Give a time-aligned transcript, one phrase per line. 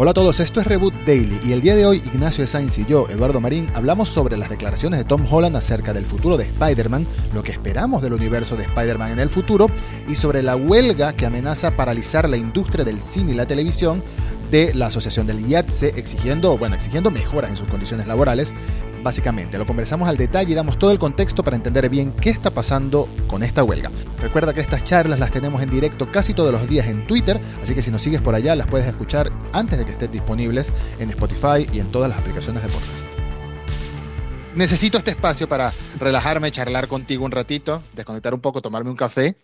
[0.00, 2.84] Hola a todos, esto es Reboot Daily y el día de hoy Ignacio Sainz y
[2.84, 7.04] yo, Eduardo Marín, hablamos sobre las declaraciones de Tom Holland acerca del futuro de Spider-Man,
[7.34, 9.66] lo que esperamos del universo de Spider-Man en el futuro
[10.06, 14.04] y sobre la huelga que amenaza paralizar la industria del cine y la televisión
[14.52, 18.54] de la Asociación del IATSE exigiendo, bueno, exigiendo mejoras en sus condiciones laborales.
[19.02, 22.50] Básicamente, lo conversamos al detalle y damos todo el contexto para entender bien qué está
[22.50, 23.90] pasando con esta huelga.
[24.20, 27.74] Recuerda que estas charlas las tenemos en directo casi todos los días en Twitter, así
[27.74, 31.10] que si nos sigues por allá las puedes escuchar antes de que estén disponibles en
[31.10, 33.06] Spotify y en todas las aplicaciones de podcast.
[34.54, 39.36] Necesito este espacio para relajarme, charlar contigo un ratito, desconectar un poco, tomarme un café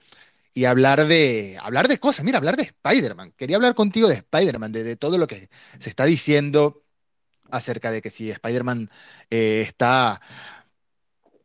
[0.55, 2.25] y hablar de, hablar de cosas.
[2.25, 3.33] Mira, hablar de Spider-Man.
[3.37, 5.49] Quería hablar contigo de Spider-Man, de, de, todo lo que
[5.79, 6.84] se está diciendo
[7.57, 8.91] acerca de que si Spider-Man
[9.31, 10.21] eh, está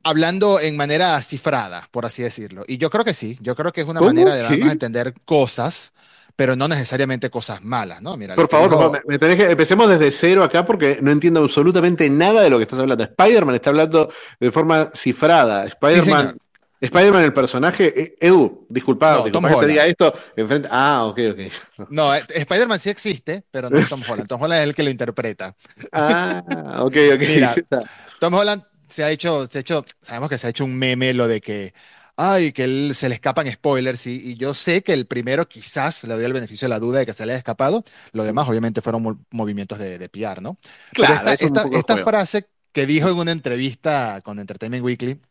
[0.04, 2.64] hablando en manera cifrada, por así decirlo.
[2.68, 5.14] Y yo creo que sí, yo creo que es una manera de darnos a entender
[5.26, 5.94] cosas
[6.40, 8.16] pero no necesariamente cosas malas, ¿no?
[8.16, 8.92] Mira, Por favor, dijo...
[8.92, 12.56] me, me tenés que, empecemos desde cero acá porque no entiendo absolutamente nada de lo
[12.56, 13.04] que estás hablando.
[13.04, 15.66] Spider-Man está hablando de forma cifrada.
[15.66, 16.36] Spider-Man.
[16.36, 16.49] Sí,
[16.82, 20.70] Spider-Man, el personaje, eh, Edu, disculpa, no, disculpa que te diga esto enfrente.
[20.72, 21.88] Ah, ok, ok.
[21.90, 24.28] No, eh, Spider-Man sí existe, pero no es Tom Holland.
[24.28, 25.56] Tom Holland es el que lo interpreta.
[25.92, 26.44] Ah,
[26.80, 27.20] ok, ok.
[27.20, 27.56] Mira,
[28.20, 31.14] Tom Holland se ha hecho, se ha hecho, sabemos que se ha hecho un meme
[31.14, 31.74] lo de que
[32.22, 36.04] ay, que él se le escapan spoilers y, y, yo sé que el primero quizás
[36.04, 38.50] le doy el beneficio de la duda de que se le haya escapado, lo demás
[38.50, 40.58] obviamente fueron movimientos de, de PR, ¿no?
[40.92, 45.22] Claro, Pero esta, esta, un esta frase que dijo en una entrevista con Entertainment Weekly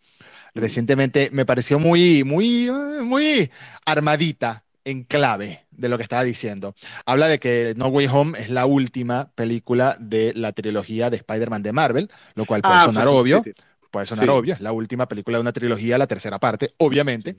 [0.54, 2.70] recientemente me pareció muy, muy,
[3.02, 3.50] muy
[3.84, 6.74] armadita en clave de lo que estaba diciendo.
[7.06, 11.62] Habla de que No Way Home es la última película de la trilogía de Spider-Man
[11.62, 13.40] de Marvel, lo cual puede Ah, sonar sí, sí, obvio.
[13.40, 13.52] sí, sí.
[13.90, 17.36] Puede sonar obvio, es la última película de una trilogía, la tercera parte, obviamente.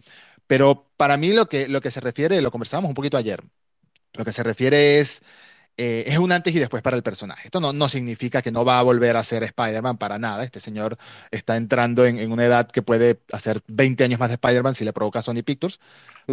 [0.48, 3.44] Pero para mí lo que, lo que se refiere, lo conversábamos un poquito ayer,
[4.14, 5.22] lo que se refiere es,
[5.80, 7.44] eh, es un antes y después para el personaje.
[7.46, 10.44] Esto no, no significa que no va a volver a ser Spider-Man para nada.
[10.44, 10.98] Este señor
[11.32, 14.86] está entrando en, en una edad que puede hacer 20 años más de Spider-Man si
[14.86, 15.80] le provoca Sony Pictures.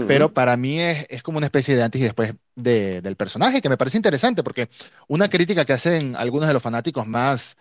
[0.07, 3.61] Pero para mí es, es como una especie de antes y después de- del personaje,
[3.63, 4.69] que me parece interesante, porque
[5.09, 7.57] una crítica que hacen algunos de los fanáticos más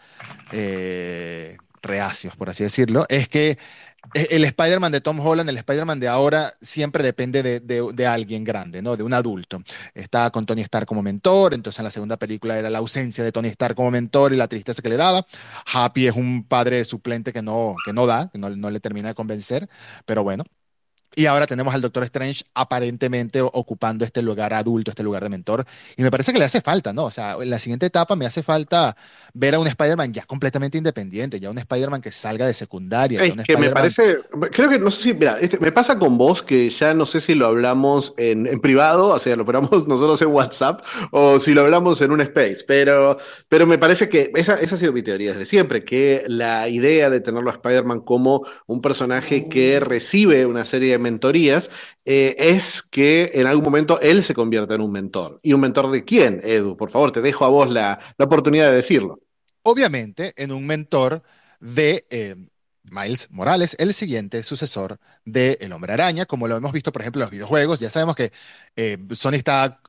[0.51, 3.57] eh, reacios, por así decirlo, es que
[4.13, 8.43] el Spider-Man de Tom Holland, el Spider-Man de ahora, siempre depende de, de- de alguien
[8.43, 8.95] grande, ¿no?
[8.95, 9.61] De un adulto.
[9.93, 13.31] Está con Tony Stark como mentor, entonces en la segunda película era la ausencia de
[13.31, 15.25] Tony Stark como mentor y la tristeza que le daba.
[15.73, 19.09] Happy es un padre suplente que no, que no da, que no, no le termina
[19.09, 19.67] de convencer,
[20.05, 20.43] pero bueno.
[21.15, 25.65] Y ahora tenemos al Doctor Strange aparentemente ocupando este lugar adulto, este lugar de mentor.
[25.95, 27.05] Y me parece que le hace falta, ¿no?
[27.05, 28.95] O sea, en la siguiente etapa me hace falta
[29.33, 33.35] ver a un Spider-Man ya completamente independiente, ya un Spider-man que salga de secundaria, Es
[33.45, 34.19] que me parece,
[34.51, 37.19] creo que no sé si, mira, este, me pasa con vos que ya no sé
[37.19, 41.53] si lo hablamos en, en privado, o sea, lo hablamos nosotros en WhatsApp, o si
[41.53, 43.17] lo hablamos en un space, pero,
[43.49, 47.09] pero me parece que esa, esa ha sido mi teoría desde siempre, que la idea
[47.09, 51.69] de tenerlo a Spider-Man como un personaje que recibe una serie de mentorías
[52.05, 55.39] eh, es que en algún momento él se convierta en un mentor.
[55.43, 56.75] ¿Y un mentor de quién, Edu?
[56.75, 59.19] Por favor, te dejo a vos la, la oportunidad de decirlo.
[59.63, 61.23] obviamente en un mentor
[61.59, 62.35] de eh,
[62.83, 67.19] Miles Morales, el siguiente sucesor de El Hombre Araña, como lo hemos visto, por ejemplo,
[67.21, 67.79] en los videojuegos.
[67.79, 68.31] Ya sabemos que
[68.75, 69.81] eh, Sony está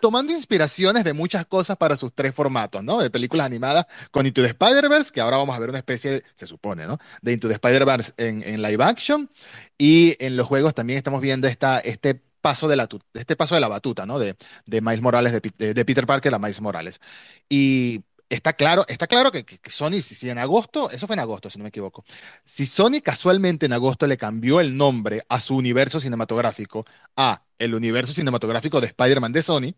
[0.00, 3.00] tomando inspiraciones de muchas cosas para sus tres formatos, ¿no?
[3.00, 6.46] De películas animadas con Into the Spider-Verse, que ahora vamos a ver una especie, se
[6.46, 6.98] supone, ¿no?
[7.22, 9.30] De Into the Spider-Verse en, en live action.
[9.78, 13.60] Y en los juegos también estamos viendo esta, este paso de la, este paso de
[13.60, 14.18] la batuta, ¿no?
[14.18, 14.36] De,
[14.66, 17.00] de Miles Morales, de- de Peter Parker a Miles Morales.
[17.48, 21.58] Y está claro, está claro que, Sony, si, en agosto, eso fue en agosto, si
[21.58, 22.04] no me equivoco,
[22.44, 26.84] si Sony casualmente en agosto le cambió el nombre a su universo cinematográfico
[27.16, 29.74] a el universo cinematográfico de Spider-Man de Sony,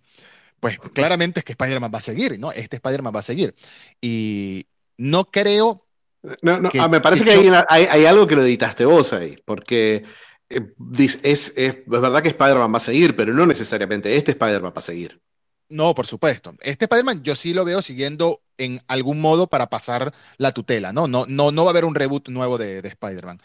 [0.61, 2.51] pues claramente es que Spider-Man va a seguir, ¿no?
[2.53, 3.55] Este Spider-Man va a seguir.
[4.01, 5.87] Y no creo
[6.43, 9.37] No, no, que- ah, me parece que que hay, algo que lo editaste vos ahí,
[9.45, 10.05] porque
[10.49, 14.73] eh, es, es, es verdad que Spider-Man va a seguir, pero no necesariamente este Spider-Man
[14.73, 15.21] va a seguir.
[15.69, 16.55] No, por supuesto.
[16.61, 21.09] Este Spider-Man yo sí lo veo siguiendo en algún modo para pasar la tutela, ¿no?
[21.09, 23.41] No, no, no va a haber un reboot nuevo de, de Spider-Man,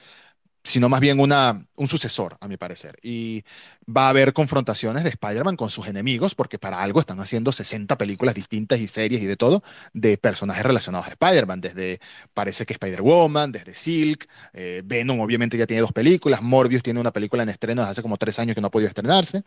[0.64, 2.98] sino más bien una, un sucesor, a mi parecer.
[3.02, 3.44] Y
[3.88, 7.98] va a haber confrontaciones de Spider-Man con sus enemigos, porque para algo están haciendo 60
[7.98, 9.64] películas distintas y series y de todo
[9.94, 12.00] de personajes relacionados a Spider-Man, desde
[12.34, 17.12] parece que Spider-Woman, desde Silk, eh, Venom obviamente ya tiene dos películas, Morbius tiene una
[17.12, 19.44] película en estreno desde hace como tres años que no ha podido estrenarse,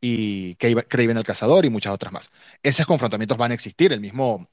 [0.00, 2.30] y Craven el Cazador y muchas otras más.
[2.62, 4.48] Esos confrontamientos van a existir, el mismo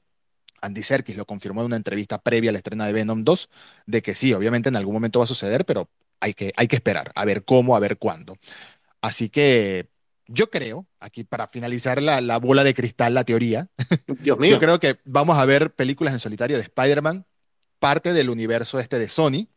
[0.62, 3.50] Andy Serkis lo confirmó en una entrevista previa al estreno de Venom 2,
[3.86, 5.88] de que sí, obviamente en algún momento va a suceder, pero
[6.20, 8.36] hay que, hay que esperar, a ver cómo, a ver cuándo.
[9.00, 9.88] Así que
[10.26, 13.68] yo creo, aquí para finalizar la, la bola de cristal, la teoría,
[14.20, 14.52] Dios mío.
[14.52, 17.26] yo creo que vamos a ver películas en solitario de Spider-Man,
[17.78, 19.48] parte del universo este de Sony,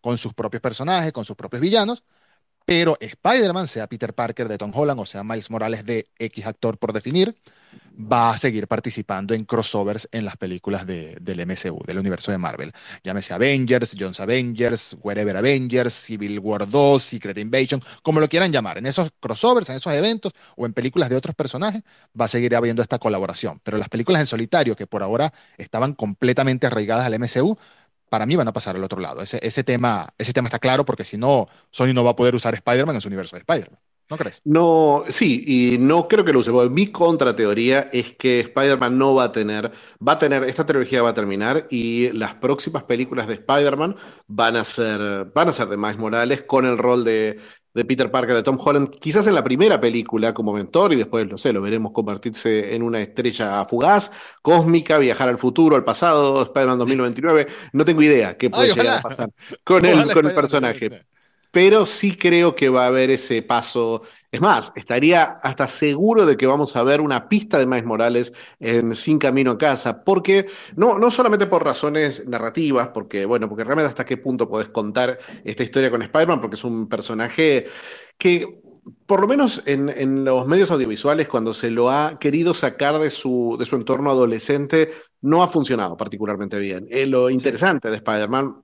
[0.00, 2.04] con sus propios personajes, con sus propios villanos,
[2.68, 6.76] pero Spider-Man, sea Peter Parker de Tom Holland o sea Miles Morales de X actor
[6.76, 7.34] por definir,
[8.00, 12.36] va a seguir participando en crossovers en las películas de- del MCU, del universo de
[12.36, 12.72] Marvel.
[13.02, 18.76] Llámese Avengers, Jones Avengers, Wherever Avengers, Civil War 2, Secret Invasion, como lo quieran llamar.
[18.76, 21.82] En esos crossovers, en esos eventos o en películas de otros personajes,
[22.18, 23.60] va a seguir habiendo esta colaboración.
[23.64, 27.56] Pero las películas en solitario, que por ahora estaban completamente arraigadas al MCU,
[28.08, 29.22] para mí van a pasar al otro lado.
[29.22, 32.34] Ese, ese tema, ese tema está claro porque si no, Sony no va a poder
[32.34, 33.78] usar Spider-Man en su universo de Spider-Man.
[34.10, 34.40] ¿No crees?
[34.44, 36.50] No, sí, y no creo que lo use.
[36.70, 39.70] Mi contrateoría es que Spider-Man no va a tener,
[40.06, 43.96] va a tener, esta trilogía va a terminar y las próximas películas de Spider-Man
[44.26, 47.38] van a ser, van a ser de Miles Morales con el rol de,
[47.78, 51.28] de Peter Parker, de Tom Holland, quizás en la primera película como mentor y después,
[51.28, 54.10] no sé, lo veremos convertirse en una estrella fugaz,
[54.42, 57.46] cósmica, viajar al futuro, al pasado, Spider-Man 2099.
[57.72, 59.30] No tengo idea qué puede Ay, llegar a pasar
[59.62, 61.06] con el, con el personaje.
[61.50, 64.02] Pero sí creo que va a haber ese paso.
[64.30, 68.32] Es más, estaría hasta seguro de que vamos a ver una pista de Miles Morales
[68.60, 70.46] en Sin Camino a Casa, porque
[70.76, 75.18] no, no solamente por razones narrativas, porque, bueno, porque realmente hasta qué punto podés contar
[75.44, 77.66] esta historia con Spider-Man, porque es un personaje
[78.18, 78.60] que,
[79.06, 83.10] por lo menos en, en los medios audiovisuales, cuando se lo ha querido sacar de
[83.10, 84.92] su, de su entorno adolescente,
[85.22, 86.86] no ha funcionado particularmente bien.
[86.90, 88.62] Eh, lo interesante de Spider-Man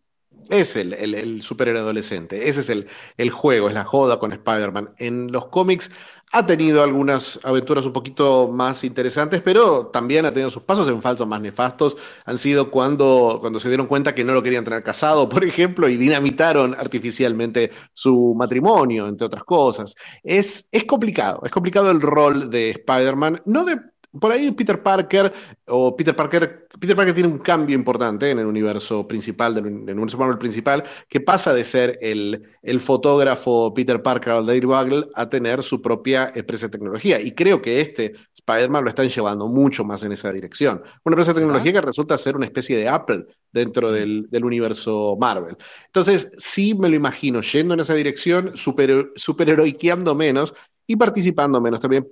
[0.51, 2.87] es el, el, superhéroe adolescente, ese es el,
[3.17, 4.95] el juego, es la joda con Spider-Man.
[4.99, 5.91] En los cómics
[6.33, 11.01] ha tenido algunas aventuras un poquito más interesantes, pero también ha tenido sus pasos en
[11.01, 11.97] falsos más nefastos.
[12.25, 15.89] Han sido cuando, cuando se dieron cuenta que no lo querían tener casado, por ejemplo,
[15.89, 19.95] y dinamitaron artificialmente su matrimonio, entre otras cosas.
[20.23, 23.79] Es, es complicado, es complicado el rol de Spider-Man, no de
[24.21, 25.33] por ahí Peter Parker,
[25.67, 30.19] o Peter Parker, Peter Parker tiene un cambio importante en el universo principal, del, universo
[30.19, 35.29] Marvel principal, que pasa de ser el, el fotógrafo Peter Parker al Daily Bugle a
[35.29, 37.21] tener su propia empresa de tecnología.
[37.21, 40.83] Y creo que este Spider-Man lo están llevando mucho más en esa dirección.
[41.05, 45.17] Una empresa de tecnología que resulta ser una especie de Apple dentro del, del universo
[45.19, 45.57] Marvel.
[45.87, 50.55] Entonces, sí me lo imagino yendo en esa dirección, super, superheroiqueando menos
[50.87, 52.07] y participando menos también.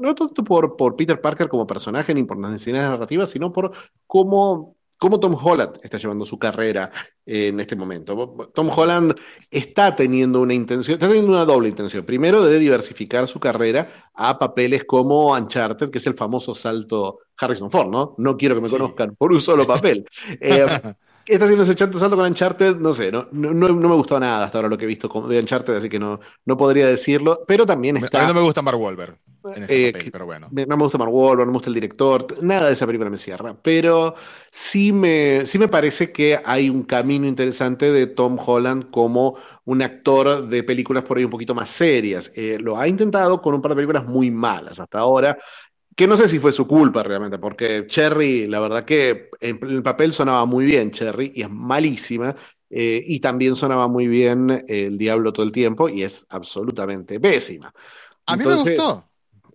[0.00, 3.72] No tanto por, por Peter Parker como personaje ni por las necesidades narrativas, sino por
[4.06, 6.90] cómo, cómo Tom Holland está llevando su carrera
[7.26, 8.50] en este momento.
[8.54, 9.14] Tom Holland
[9.50, 12.04] está teniendo una intención, está teniendo una doble intención.
[12.04, 17.70] Primero, de diversificar su carrera a papeles como Uncharted, que es el famoso salto Harrison
[17.70, 18.14] Ford, ¿no?
[18.18, 18.76] No quiero que me sí.
[18.76, 20.06] conozcan por un solo papel.
[20.40, 20.94] eh,
[21.28, 24.46] está haciendo ese chanto salto con Uncharted, no sé, no, no, no, me gustó nada
[24.46, 27.66] hasta ahora lo que he visto de Uncharted, así que no, no podría decirlo, pero
[27.66, 28.18] también está...
[28.18, 29.18] A mí no me gusta Mark Wahlberg
[29.54, 30.48] en ese eh, papel, pero bueno.
[30.50, 33.18] No me gusta Mark Wahlberg, no me gusta el director, nada de esa película me
[33.18, 34.14] cierra, pero
[34.50, 39.82] sí me, sí me parece que hay un camino interesante de Tom Holland como un
[39.82, 42.32] actor de películas por ahí un poquito más serias.
[42.34, 45.38] Eh, lo ha intentado con un par de películas muy malas hasta ahora,
[45.98, 49.82] que no sé si fue su culpa realmente, porque Cherry, la verdad que en el
[49.82, 52.36] papel sonaba muy bien Cherry y es malísima,
[52.70, 57.74] eh, y también sonaba muy bien El Diablo todo el tiempo y es absolutamente pésima.
[58.26, 59.10] A mí Entonces, me gustó.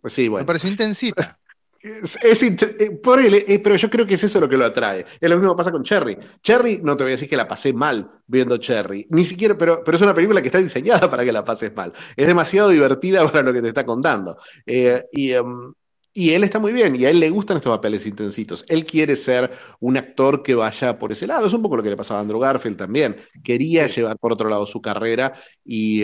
[0.10, 0.44] Sí, bueno.
[0.44, 1.40] Me pareció intensita.
[1.84, 4.64] Es, es eh, por él, eh, pero yo creo que es eso lo que lo
[4.64, 5.04] atrae.
[5.19, 6.18] Es lo mismo que pasa con Cherry.
[6.42, 9.83] Cherry, no te voy a decir que la pasé mal viendo Cherry, ni siquiera, pero,
[9.83, 11.92] pero es una película que está diseñada para que la pases mal.
[12.16, 14.38] Es demasiado divertida para lo que te está contando.
[14.66, 15.73] Y, um,
[16.14, 18.66] y él está muy bien, y a él le gustan estos papeles intensitos.
[18.68, 21.48] Él quiere ser un actor que vaya por ese lado.
[21.48, 23.18] Es un poco lo que le pasaba a Andrew Garfield también.
[23.44, 25.34] Quería llevar por otro lado su carrera
[25.66, 26.04] y,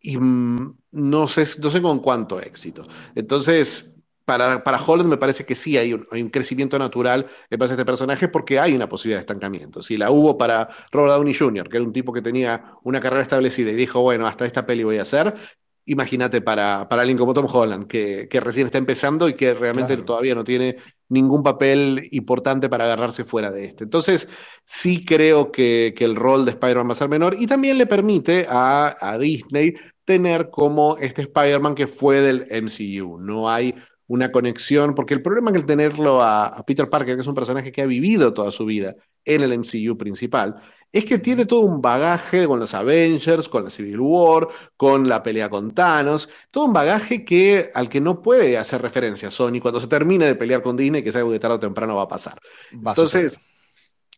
[0.00, 2.82] y mm, no, sé, no sé con cuánto éxito.
[3.14, 3.94] Entonces,
[4.24, 7.72] para, para Holland me parece que sí hay un, hay un, crecimiento natural en base
[7.72, 9.82] a este personaje porque hay una posibilidad de estancamiento.
[9.82, 13.22] Si la hubo para Robert Downey Jr., que era un tipo que tenía una carrera
[13.22, 15.34] establecida y dijo, bueno, hasta esta peli voy a hacer,
[15.86, 19.94] imagínate para, para alguien como Tom Holland, que, que, recién está empezando y que realmente
[19.94, 20.04] claro.
[20.04, 20.76] todavía no tiene
[21.08, 23.84] ningún papel importante para agarrarse fuera de este.
[23.84, 24.28] Entonces,
[24.64, 27.86] sí creo que, que el rol de Spider-Man va a ser menor y también le
[27.86, 29.74] permite a, a Disney
[30.04, 33.18] tener como este Spider-Man que fue del MCU.
[33.18, 33.74] No hay
[34.06, 37.34] una conexión, porque el problema es el tenerlo a, a, Peter Parker, que es un
[37.34, 40.56] personaje que ha vivido toda su vida en el MCU principal,
[40.94, 44.46] es que tiene todo un bagaje con los Avengers, con la Civil War,
[44.76, 49.28] con la pelea con Thanos, todo un bagaje que, al que no puede hacer referencia
[49.28, 51.96] Sony cuando se termine de pelear con Disney, que es algo que tarde o temprano
[51.96, 52.38] va a pasar.
[52.74, 53.40] Va Entonces,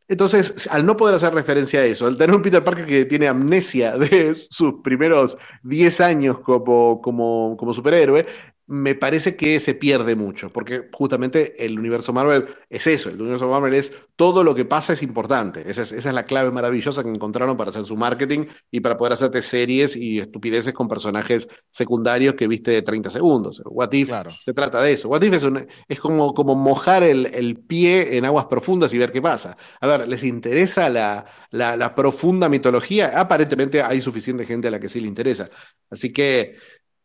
[0.07, 3.27] Entonces, al no poder hacer referencia a eso, al tener un Peter Parker que tiene
[3.27, 8.27] amnesia de sus primeros 10 años como, como, como superhéroe,
[8.69, 13.49] me parece que se pierde mucho, porque justamente el universo Marvel es eso, el universo
[13.49, 17.05] Marvel es todo lo que pasa es importante, esa es, esa es la clave maravillosa
[17.05, 21.47] que encontraron para hacer su marketing y para poder hacerte series y estupideces con personajes
[21.71, 23.63] secundarios que viste de 30 segundos.
[23.67, 24.31] What If Claro.
[24.39, 28.17] se trata de eso, What If es, un- es como, como mojar el, el pie
[28.17, 29.57] en aguas profundas y ver qué pasa.
[29.81, 33.13] A ver, ¿les interesa la, la, la profunda mitología?
[33.21, 35.51] Aparentemente hay suficiente gente a la que sí le interesa,
[35.91, 36.57] así que...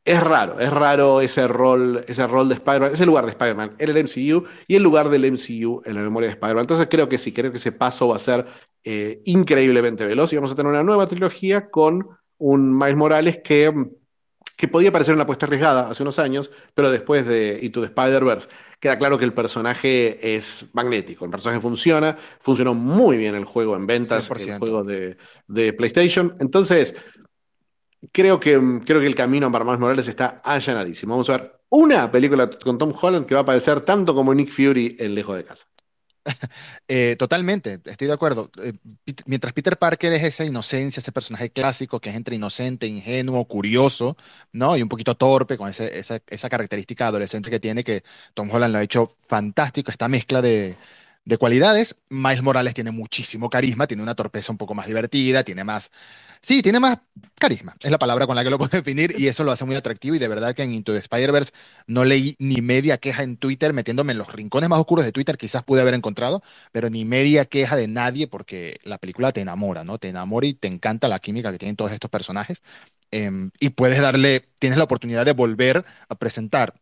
[0.04, 3.90] Es raro, es raro ese rol, ese rol de Spider-Man, ese lugar de Spider-Man en
[3.90, 6.64] el MCU y el lugar del MCU en la memoria de Spider-Man.
[6.64, 8.48] Entonces creo que sí, creo que ese paso va a ser
[8.84, 12.08] eh, increíblemente veloz y vamos a tener una nueva trilogía con
[12.40, 13.72] un Miles Morales que,
[14.58, 18.50] que podía parecer una apuesta arriesgada hace unos años, pero después de Into the Spider-Verse
[18.80, 23.76] queda claro que el personaje es magnético, el personaje funciona, funcionó muy bien el juego
[23.76, 24.58] en ventas, el 100%.
[24.58, 25.18] juego de,
[25.48, 26.36] de PlayStation.
[26.40, 26.96] Entonces...
[28.12, 28.54] Creo que,
[28.86, 31.14] creo que el camino para Miles Morales está allanadísimo.
[31.14, 34.50] Vamos a ver una película con Tom Holland que va a aparecer tanto como Nick
[34.50, 35.68] Fury en Lejos de Casa.
[36.88, 38.52] Eh, totalmente, estoy de acuerdo.
[38.64, 38.74] Eh,
[39.26, 44.18] mientras Peter Parker es esa inocencia, ese personaje clásico que es entre inocente, ingenuo, curioso,
[44.52, 44.76] ¿no?
[44.78, 48.04] Y un poquito torpe con ese- esa, esa característica adolescente que tiene, que
[48.34, 50.78] Tom Holland lo ha hecho fantástico, esta mezcla de,
[51.26, 51.96] de cualidades.
[52.10, 55.92] Miles Morales tiene muchísimo carisma, tiene una torpeza un poco más divertida, tiene más,
[56.42, 57.00] sí, tiene más
[57.36, 59.76] carisma, es la palabra con la que lo puedo definir y eso lo hace muy
[59.76, 61.52] atractivo y de verdad que en Into the Spider-Verse
[61.88, 65.38] no leí ni media queja en Twitter, metiéndome en los rincones más oscuros de Twitter,
[65.38, 69.84] quizás pude haber encontrado, pero ni media queja de nadie porque la película te enamora,
[69.84, 69.98] ¿no?
[69.98, 72.62] Te enamora y te encanta la química que tienen todos estos personajes.
[73.12, 76.74] Em, y puedes darle, tienes la oportunidad de volver a presentar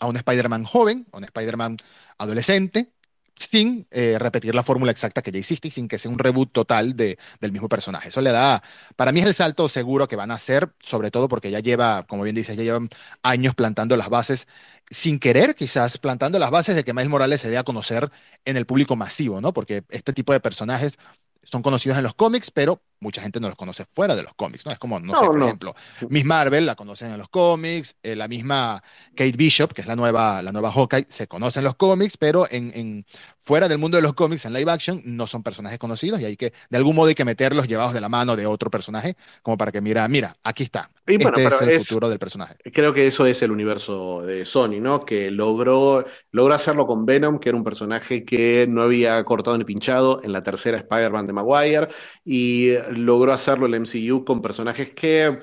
[0.00, 1.76] a un Spider-Man joven, a un Spider-Man
[2.18, 2.90] adolescente,
[3.40, 6.52] sin eh, repetir la fórmula exacta que ya hiciste y sin que sea un reboot
[6.52, 8.10] total de, del mismo personaje.
[8.10, 8.62] Eso le da,
[8.96, 12.06] para mí es el salto seguro que van a hacer, sobre todo porque ya lleva,
[12.06, 12.88] como bien dices, ya llevan
[13.22, 14.46] años plantando las bases,
[14.90, 18.10] sin querer quizás, plantando las bases de que Miles Morales se dé a conocer
[18.44, 19.52] en el público masivo, ¿no?
[19.54, 20.98] Porque este tipo de personajes
[21.42, 24.64] son conocidos en los cómics, pero mucha gente no los conoce fuera de los cómics,
[24.66, 24.72] ¿no?
[24.72, 25.46] Es como, no, sé, por no.
[25.46, 25.74] ejemplo,
[26.08, 28.82] Miss Marvel la conocen en los cómics, eh, la misma
[29.14, 32.46] Kate Bishop, que es la nueva, la nueva Hawkeye, se conoce en los cómics, pero
[32.50, 33.06] en, en-
[33.42, 36.36] fuera del mundo de los cómics, en live action, no son personajes conocidos y hay
[36.36, 39.56] que, de algún modo, hay que meterlos llevados de la mano de otro personaje, como
[39.56, 40.90] para que, mira, mira, aquí está.
[41.06, 42.54] Y bueno, este es el es- futuro del personaje.
[42.72, 45.04] Creo que eso es el universo de Sony, ¿no?
[45.04, 49.64] Que logró, logró hacerlo con Venom, que era un personaje que no había cortado ni
[49.64, 51.88] pinchado en la tercera Spider-Man de Maguire,
[52.24, 55.38] y logró hacerlo el MCU con personajes que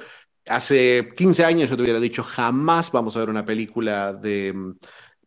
[0.47, 4.53] hace 15 años yo te hubiera dicho jamás vamos a ver una película de,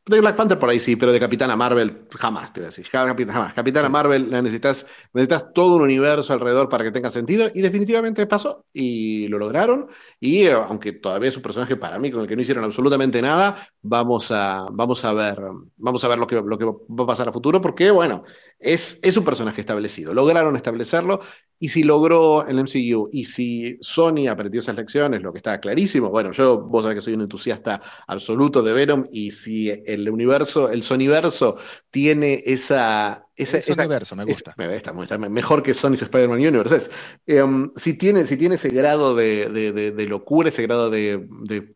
[0.07, 2.87] de Black Panther por ahí sí, pero de Capitana Marvel jamás, te voy a decir,
[2.87, 3.55] jamás.
[3.55, 3.93] Capitana Sí.
[3.93, 8.65] Marvel la necesitas, necesitas todo un universo alrededor para que tenga sentido, y definitivamente pasó,
[8.73, 9.89] y lo lograron.
[10.19, 13.23] Y eh, aunque todavía es un personaje para mí con el que no hicieron absolutamente
[13.23, 15.39] nada, vamos a, vamos a ver,
[15.77, 18.25] vamos a ver lo que, lo que va a pasar a futuro, porque bueno,
[18.61, 20.15] es, es un personaje establecido.
[20.15, 21.21] Lograron establecerlo,
[21.59, 26.09] y si logró el MCU, y si Sony aprendió esas lecciones, lo que está clarísimo,
[26.11, 30.71] bueno, yo, vos sabés que soy un entusiasta absoluto de Venom, y si el universo,
[30.71, 31.57] el Sonyverso
[31.91, 33.27] tiene esa...
[33.37, 34.55] esa, Ese esa- universo me es- gusta.
[34.59, 36.77] está, está mejor que Sony's Spider-Man Universe.
[36.77, 36.91] es.
[37.27, 40.89] Eh, um, si, tiene, si tiene ese grado de, de- de- de locura, ese grado
[40.91, 41.75] de, de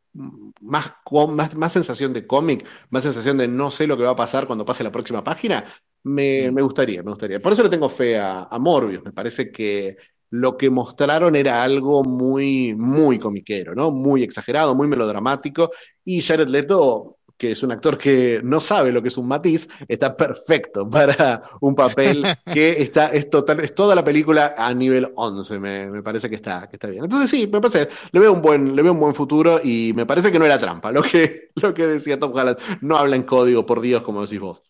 [0.61, 0.93] más,
[1.31, 4.47] más, más sensación de cómic, más sensación de no sé lo que va a pasar
[4.47, 5.65] cuando pase la próxima página,
[6.05, 7.41] me, me gustaría, me gustaría.
[7.41, 9.05] Por eso le tengo fe a, a Morbius.
[9.05, 9.97] Me parece que
[10.31, 13.91] lo que mostraron era algo muy, muy comiquero, ¿no?
[13.91, 15.71] Muy exagerado, muy melodramático.
[16.05, 19.69] Y Jared Leto, que es un actor que no sabe lo que es un matiz,
[19.87, 25.13] está perfecto para un papel que está, es, total, es toda la película a nivel
[25.15, 25.59] 11.
[25.61, 27.05] Me, me parece que está, que está bien.
[27.05, 30.05] Entonces sí, me parece, le veo un buen, le veo un buen futuro y me
[30.05, 30.91] parece que no era trampa.
[30.91, 34.41] Lo que, lo que decía Tom Holland, no habla en código, por Dios, como decís
[34.41, 34.63] vos.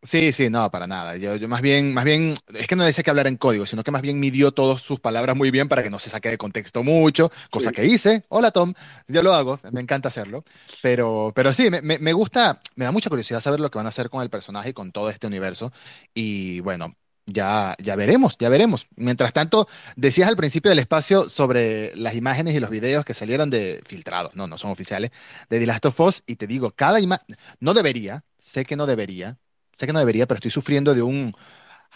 [0.00, 1.16] Sí, sí, no, para nada.
[1.16, 3.82] Yo, yo más bien, más bien, es que no decía que hablar en código, sino
[3.82, 6.38] que más bien midió todas sus palabras muy bien para que no se saque de
[6.38, 7.74] contexto mucho, cosa Sí.
[7.74, 8.24] que hice.
[8.28, 8.74] Hola Tom,
[9.08, 10.44] yo lo hago, me encanta hacerlo.
[10.82, 13.86] Pero, pero sí, me, me- me gusta, me da mucha curiosidad saber lo que van
[13.86, 15.72] a hacer con el personaje y con todo este universo.
[16.14, 16.94] Y bueno,
[17.26, 18.86] ya, ya veremos, ya veremos.
[18.94, 23.50] Mientras tanto, decías al principio del espacio sobre las imágenes y los videos que salieron
[23.50, 25.10] de filtrados, no, no son oficiales,
[25.50, 27.26] de The Last of Us, y te digo, cada imagen,
[27.58, 29.38] no debería, sé que no debería
[29.78, 31.34] Sé que no debería, pero estoy sufriendo de un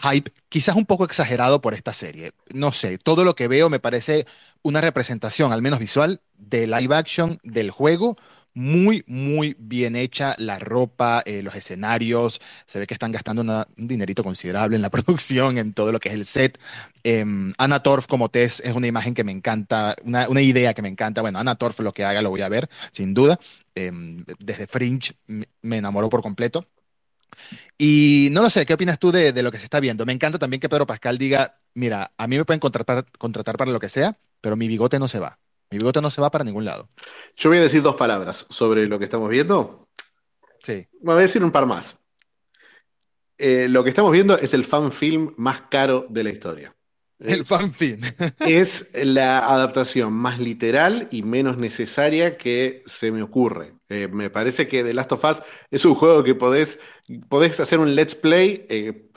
[0.02, 2.32] hype quizás un poco exagerado por esta serie.
[2.54, 4.26] No sé, todo lo que veo me parece
[4.62, 8.16] una representación, al menos visual, de live action del juego
[8.54, 10.34] muy, muy bien hecha.
[10.38, 14.82] La ropa, eh, los escenarios, se ve que están gastando una- un dinerito considerable en
[14.82, 16.58] la producción, en todo lo que es el set.
[17.02, 20.82] Em, Anna Torf como Tess es una imagen que me encanta, una, una idea que
[20.82, 21.22] me encanta.
[21.22, 23.38] Bueno, Anna Torf lo que haga lo voy a ver, sin duda.
[23.74, 25.14] Em, desde Fringe
[25.62, 26.66] me enamoró por completo.
[27.78, 30.06] Y no lo sé, ¿qué opinas tú de, de lo que se está viendo?
[30.06, 33.72] Me encanta también que Pedro Pascal diga, mira, a mí me pueden contratar, contratar para
[33.72, 35.38] lo que sea, pero mi bigote no se va.
[35.70, 36.88] Mi bigote no se va para ningún lado.
[37.36, 39.88] Yo voy a decir dos palabras sobre lo que estamos viendo.
[40.62, 41.98] Sí, Voy a decir un par más.
[43.38, 46.76] Eh, lo que estamos viendo es el fan film más caro de la historia.
[47.18, 48.00] el Es, fanfin.
[48.38, 53.74] es la adaptación más literal y menos necesaria que se me ocurre.
[53.92, 56.80] Eh, me parece que The Last of Us es un juego que podés,
[57.28, 59.10] podés hacer un let's play, eh,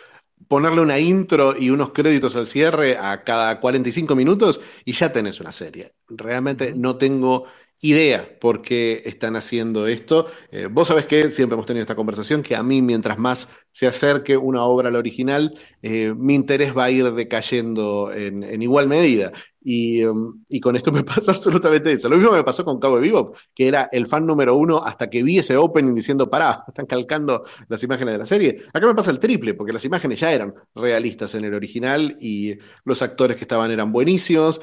[0.48, 5.40] ponerle una intro y unos créditos al cierre a cada 45 minutos y ya tenés
[5.40, 5.94] una serie.
[6.10, 7.46] Realmente no tengo
[7.82, 10.28] idea por qué están haciendo esto.
[10.52, 13.88] Eh, vos sabés que siempre hemos tenido esta conversación, que a mí mientras más se
[13.88, 19.32] acerque una obra al original, eh, mi interés va a ir decayendo en, igual medida.
[19.62, 22.08] Y, um, y con esto me pasa absolutamente eso.
[22.08, 25.24] Lo mismo me pasó con Cabo Bebop, que era el fan número uno hasta que
[25.24, 28.62] vi ese opening diciendo, pará, están calcando las imágenes de la serie.
[28.74, 32.58] Acá me pasa el triple, porque las imágenes ya eran realistas en el original y
[32.84, 34.62] los actores que estaban eran buenísimos.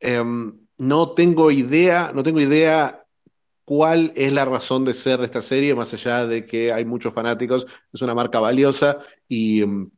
[0.00, 3.06] Em, no tengo idea, no tengo idea
[3.64, 7.12] cuál es la razón de ser de esta serie, más allá de que hay muchos
[7.12, 9.90] fanáticos, es una marca valiosa y mm,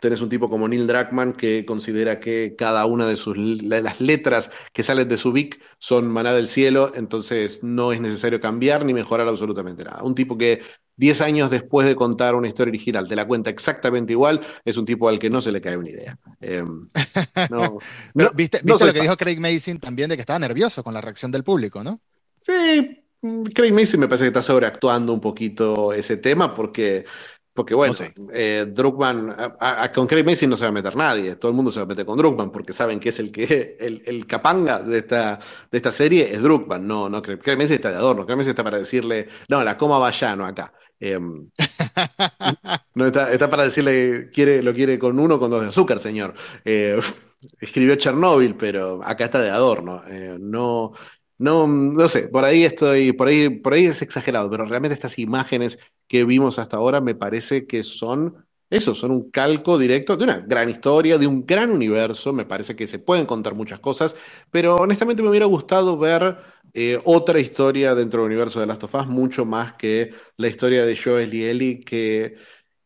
[0.00, 4.50] tenés un tipo como Neil Druckmann que considera que cada una de sus las letras
[4.72, 8.94] que salen de su Vic son maná del cielo, entonces no es necesario cambiar ni
[8.94, 10.02] mejorar absolutamente nada.
[10.02, 10.60] Un tipo que
[10.96, 14.84] 10 años después de contar una historia original te la cuenta exactamente igual, es un
[14.84, 16.18] tipo al que no se le cae una idea.
[16.46, 17.78] Eh, no,
[18.14, 20.84] Pero, no, ¿viste, no viste lo que dijo Craig Mason también de que estaba nervioso
[20.84, 22.00] con la reacción del público, ¿no?
[22.38, 27.06] Sí, mm, Craig Mason me parece que está sobreactuando un poquito ese tema porque,
[27.54, 28.12] porque No bueno, sé.
[28.32, 31.50] eh, Druckmann, a- a- a- con Craig Mason no se va a meter nadie, todo
[31.50, 34.02] el mundo se va a meter con Druckmann porque saben que es el que el,
[34.06, 35.38] el capanga de esta,
[35.70, 38.50] de esta serie es Druckmann, no, no Craig, Craig Mason está de adorno, Craig Mason
[38.50, 40.72] está para decirle, no, la coma vallano acá.
[41.00, 41.18] Eh,
[42.94, 45.98] no está, está para decirle, quiere, lo quiere con uno o con dos de azúcar,
[45.98, 46.34] señor.
[46.64, 46.98] Eh,
[47.60, 50.02] escribió Chernóbil, pero acá está de adorno.
[50.08, 50.92] Eh, no,
[51.38, 55.18] no, no sé, por ahí estoy, por ahí, por ahí es exagerado, pero realmente estas
[55.18, 60.24] imágenes que vimos hasta ahora me parece que son eso, son un calco directo de
[60.24, 62.32] una gran historia, de un gran universo.
[62.32, 64.16] Me parece que se pueden contar muchas cosas,
[64.50, 66.38] pero honestamente me hubiera gustado ver
[66.72, 70.84] eh, otra historia dentro del universo de Last of Us, mucho más que la historia
[70.84, 72.34] de Joel y Ellie, que,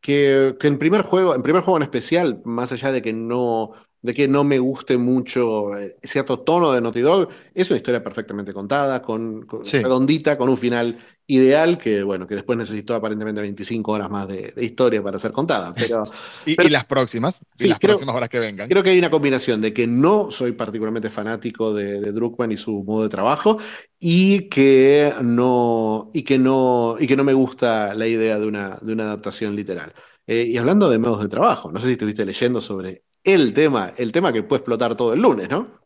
[0.00, 3.72] que, que en primer juego, en primer juego en especial, más allá de que no,
[4.02, 8.02] de que no me guste mucho eh, cierto tono de Naughty Dog, es una historia
[8.02, 9.78] perfectamente contada, con, con- Sí.
[9.82, 10.98] redondita, con un final
[11.30, 15.32] ideal, que bueno, que después necesitó aparentemente 25 horas más de, de historia para ser
[15.32, 16.04] contada, pero
[16.46, 18.68] Y, Pero- y las próximas, y Sí, las creo- próximas horas que vengan.
[18.68, 22.56] Creo que hay una combinación de que no soy particularmente fanático de, de Druckmann y
[22.56, 23.58] su modo de trabajo
[23.98, 28.78] y que no, y que no, y que no me gusta la idea de una,
[28.80, 29.92] de una adaptación literal.
[30.26, 33.02] Eh, y hablando de modos de trabajo, no sé si estuviste leyendo sobre
[33.34, 35.78] el tema, el tema que puede explotar todo el lunes, ¿no?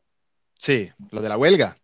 [0.58, 1.76] Sí, lo de la huelga,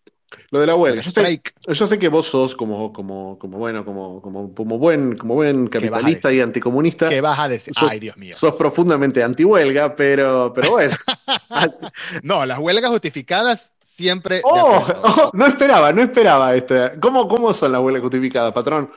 [0.50, 1.02] Lo de la el huelga.
[1.02, 5.16] Yo sé, yo sé que vos sos como, como, como bueno, como, como, como buen,
[5.16, 7.08] como buen ¿Qué vas a capitalista y anticomunista.
[7.08, 7.74] ¿Qué vas a decir?
[7.74, 8.34] Sos, Ay, Dios mío.
[8.36, 10.96] sos profundamente antihuelga, pero, pero bueno.
[12.22, 16.98] No, las huelgas justificadas siempre Oh, oh, no esperaba, no esperaba este.
[17.00, 18.90] ¿Cómo, cómo son las huelgas justificadas, patrón?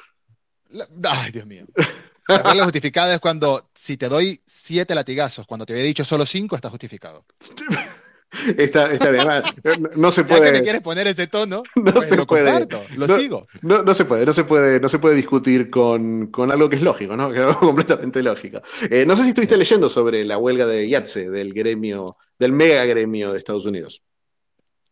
[0.69, 1.65] La- Ay, Dios mío.
[2.27, 6.25] La huelga justificada es cuando, si te doy siete latigazos, cuando te había dicho solo
[6.25, 7.25] cinco, está justificado.
[8.57, 11.93] Está, está bien, no, no se Ya que me puede, quieres poner ese tono, no
[11.93, 13.47] pues se lo puede, comparto, lo no, sigo.
[13.61, 16.77] no, no se puede, no se puede, no se puede discutir con, con algo que
[16.77, 17.29] es lógico, ¿no?
[17.33, 18.61] Que es algo completamente lógico.
[18.89, 22.85] Eh, no sé si estuviste leyendo sobre la huelga de IATSE, del gremio, del mega
[22.85, 24.01] gremio de Estados Unidos.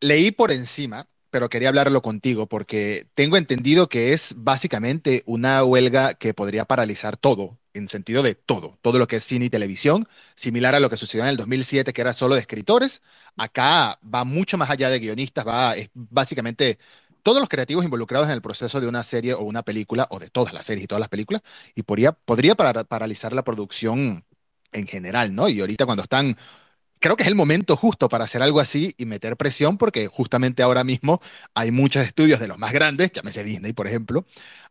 [0.01, 6.13] Leí por encima, pero quería hablarlo contigo porque tengo entendido que es básicamente una huelga
[6.15, 10.07] que podría paralizar todo, en sentido de todo, todo lo que es cine y televisión,
[10.35, 13.01] similar a lo que sucedió en el 2007, que era solo de escritores.
[13.37, 16.79] Acá va mucho más allá de guionistas, va es básicamente
[17.23, 20.29] todos los creativos involucrados en el proceso de una serie o una película, o de
[20.29, 21.41] todas las series y todas las películas,
[21.75, 24.25] y podría, podría para- paralizar la producción
[24.71, 25.49] en general, ¿no?
[25.49, 26.37] Y ahorita cuando están
[26.99, 30.63] creo que es el momento justo para hacer algo así y meter presión, porque justamente
[30.63, 31.21] ahora mismo
[31.53, 34.25] hay muchos estudios de los más grandes, llámese Disney, por ejemplo,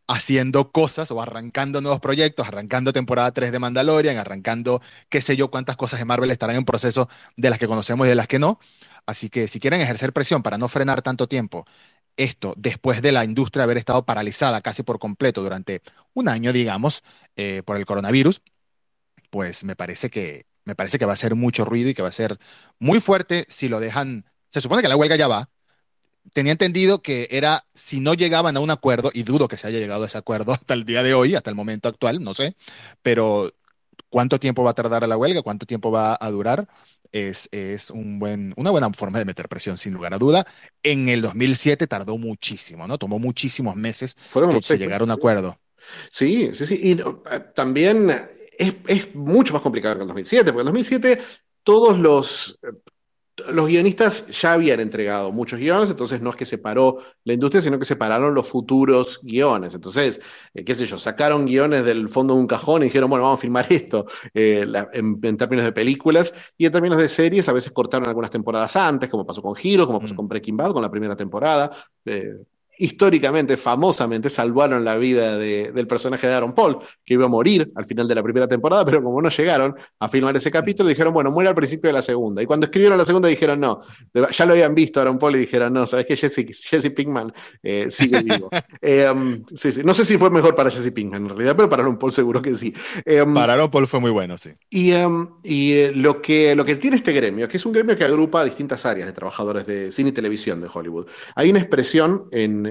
[0.07, 5.51] haciendo cosas o arrancando nuevos proyectos, arrancando temporada 3 de Mandalorian, arrancando qué sé yo
[5.51, 8.39] cuántas cosas de Marvel estarán en proceso de las que conocemos y de las que
[8.39, 8.59] no.
[9.05, 11.65] Así que si quieren ejercer presión para no frenar tanto tiempo
[12.17, 15.81] esto después de la industria haber estado paralizada casi por completo durante
[16.13, 17.03] un año, digamos,
[17.35, 18.41] eh, por el coronavirus,
[19.29, 22.09] pues me parece que, me parece que va a ser mucho ruido y que va
[22.09, 22.39] a ser
[22.77, 24.25] muy fuerte si lo dejan.
[24.49, 25.49] Se supone que la huelga ya va.
[26.33, 29.79] Tenía entendido que era si no llegaban a un acuerdo, y dudo que se haya
[29.79, 32.55] llegado a ese acuerdo hasta el día de hoy, hasta el momento actual, no sé,
[33.01, 33.51] pero
[34.09, 36.67] cuánto tiempo va a tardar la huelga, cuánto tiempo va a durar,
[37.11, 40.45] es, es un buen, una buena forma de meter presión, sin lugar a duda.
[40.83, 42.99] En el 2007 tardó muchísimo, ¿no?
[42.99, 45.59] Tomó muchísimos meses Fueron que se llegara a un acuerdo.
[46.11, 46.79] Sí, sí, sí.
[46.81, 51.19] Y eh, también es, es, mucho más complicado que el 2007, porque en el 2007
[51.63, 52.59] todos los
[53.47, 57.61] los guionistas ya habían entregado muchos guiones, entonces no es que se paró la industria,
[57.61, 59.73] sino que se pararon los futuros guiones.
[59.73, 60.21] Entonces,
[60.53, 63.39] eh, qué sé yo, sacaron guiones del fondo de un cajón y dijeron, bueno, vamos
[63.39, 67.47] a filmar esto eh, la, en, en, términos de películas y en términos de series,
[67.49, 70.17] a veces cortaron algunas temporadas antes, como pasó con Hero, como pasó mm.
[70.17, 71.71] con Breaking Bad, con la primera temporada.
[72.05, 72.35] Eh,
[72.79, 77.71] históricamente, famosamente, salvaron la vida de, del personaje de Aaron Paul, que iba a morir
[77.75, 81.13] al final de la primera temporada, pero como no llegaron a filmar ese capítulo, dijeron,
[81.13, 82.41] bueno, muere al principio de la segunda.
[82.41, 83.81] Y cuando escribieron la segunda dijeron, no,
[84.31, 87.91] ya lo habían visto Aaron Paul y dijeron, no, sabes que Jesse, Jesse Pinkman eh,
[87.91, 88.49] sigue vivo.
[88.81, 89.81] eh, um, sí, sí.
[89.83, 92.41] No sé si fue mejor para Jesse Pinkman en realidad, pero para Aaron Paul seguro
[92.41, 92.73] que sí.
[93.03, 94.51] Eh, um, para Aaron Paul fue muy bueno, sí.
[94.69, 98.05] Y, um, y lo, que, lo que tiene este gremio, que es un gremio que
[98.05, 101.07] agrupa distintas áreas de trabajadores de cine y televisión de Hollywood.
[101.35, 102.68] Hay una expresión en,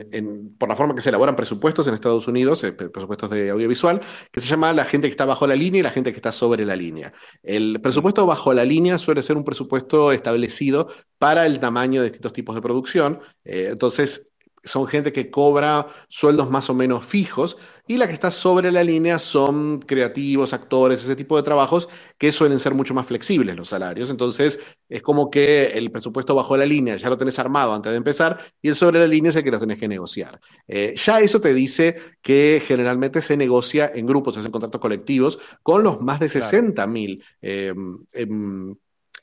[0.58, 4.40] por la forma que se elaboran presupuestos en Estados Unidos, eh, presupuestos de audiovisual, que
[4.40, 6.64] se llama la gente que está bajo la línea y la gente que está sobre
[6.64, 7.12] la línea.
[7.42, 12.32] El presupuesto bajo la línea suele ser un presupuesto establecido para el tamaño de distintos
[12.32, 13.20] tipos de producción.
[13.44, 14.27] Eh, entonces,
[14.64, 17.56] son gente que cobra sueldos más o menos fijos
[17.88, 22.30] y la que está sobre la línea son creativos, actores, ese tipo de trabajos que
[22.30, 24.10] suelen ser mucho más flexibles los salarios.
[24.10, 27.96] Entonces es como que el presupuesto bajo la línea ya lo tenés armado antes de
[27.96, 30.38] empezar y el sobre la línea es el que lo tenés que negociar.
[30.66, 35.38] Eh, ya eso te dice que generalmente se negocia en grupos, se hacen contratos colectivos
[35.62, 37.24] con los más de 60 mil.
[37.40, 37.72] Eh,
[38.12, 38.26] eh,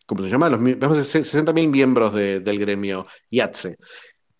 [0.07, 0.49] ¿Cómo se llama?
[0.49, 3.77] Los más de 60 mil miembros de, del gremio IATSE.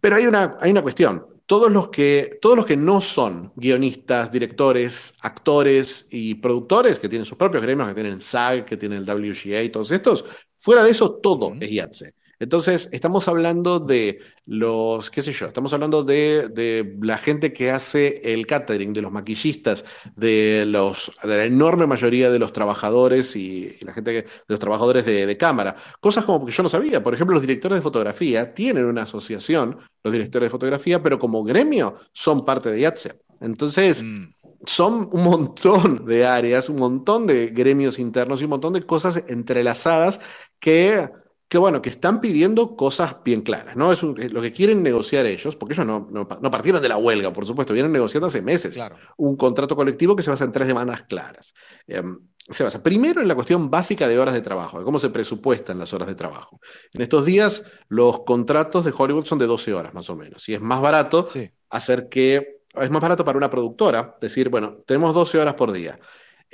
[0.06, 1.26] Pero hay una, hay una cuestión.
[1.48, 7.26] Todos los, que, todos los que no son guionistas, directores, actores y productores, que tienen
[7.26, 10.24] sus propios gremios, que tienen SAG, que tienen el WGA y todos estos,
[10.60, 12.14] fuera de eso todo es IATSE.
[12.40, 17.72] Entonces, estamos hablando de los, qué sé yo, estamos hablando de, de, la gente que
[17.72, 23.36] hace el catering, de los maquillistas, de, los, de la enorme mayoría de los trabajadores
[23.36, 25.76] y, y la gente, que, de los trabajadores de, de, cámara.
[26.00, 27.04] Cosas como que yo no sabía.
[27.04, 31.44] Por ejemplo, los directores de fotografía tienen una asociación, los directores de fotografía, pero como
[31.44, 33.20] gremio son parte de IATSE.
[33.42, 38.74] Entonces, mm son un montón de áreas, un montón de gremios internos y un montón
[38.74, 40.20] de cosas entrelazadas
[40.60, 41.10] que
[41.48, 43.92] que bueno, que están pidiendo cosas bien claras, ¿no?
[43.92, 46.90] Es, un, es lo que quieren negociar ellos, porque ellos no, no, no, partieron de
[46.90, 48.98] la huelga, por supuesto, vienen negociando hace meses claro.
[49.18, 51.54] un contrato colectivo que se basa en tres demandas claras.
[51.88, 52.02] Eh,
[52.48, 55.80] se basa primero en la cuestión básica de horas de trabajo, de cómo se presupuestan
[55.80, 56.60] las horas de trabajo.
[56.94, 60.56] En estos días, los contratos de Hollywood son de 12 horas más o menos, y
[60.56, 61.50] es más barato sí.
[61.70, 66.00] hacer que, es más barato para una productora decir, bueno, tenemos 12 horas por día.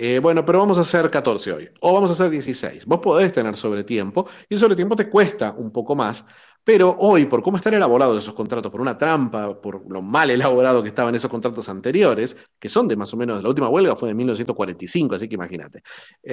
[0.04, 2.88] Eh, bueno, pero vamos a hacer 14 hoy, o vamos a hacer 16.
[2.88, 6.26] Vos podés tener sobretiempo, y el sobretiempo te cuesta un poco más,
[6.64, 10.82] pero hoy, por cómo están elaborados esos contratos, por una trampa, por lo mal elaborado
[10.82, 14.10] que estaban esos contratos anteriores, que son de más o menos, la última huelga fue
[14.10, 15.84] de 1945, así que imagínate.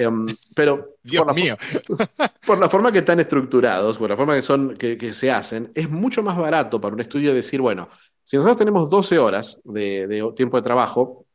[0.03, 1.55] Um, pero Dios por, la, mío.
[2.47, 5.71] por la forma que están estructurados, por la forma que, son, que, que se hacen,
[5.75, 7.87] es mucho más barato para un estudio decir, bueno,
[8.23, 11.27] si nosotros tenemos 12 horas de, de tiempo de trabajo,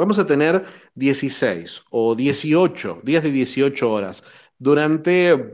[0.00, 4.24] vamos a tener 16 o 18 días de 18 horas
[4.58, 5.50] durante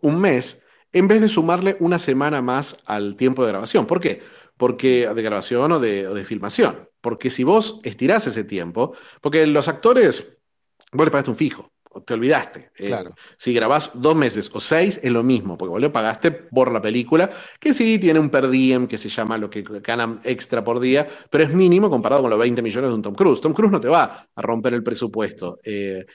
[0.00, 0.62] un mes,
[0.92, 3.86] en vez de sumarle una semana más al tiempo de grabación.
[3.86, 4.22] ¿Por qué?
[4.56, 6.88] Porque de grabación o de, filmación.
[7.00, 10.36] Porque si vos estirás ese tiempo, porque los actores,
[10.92, 11.72] vos le pagaste un fijo
[12.04, 12.70] te olvidaste.
[12.74, 13.10] Claro.
[13.10, 16.72] Eh, si grabás dos meses o seis, es lo mismo, porque vos le pagaste por
[16.72, 20.62] la película, que sí tiene un per diem que se llama lo que ganan extra
[20.62, 23.40] por día, pero es mínimo comparado con los 20 millones de un Tom Cruise.
[23.40, 25.58] Tom Cruise no te va a romper el presupuesto.
[25.64, 26.06] Eh,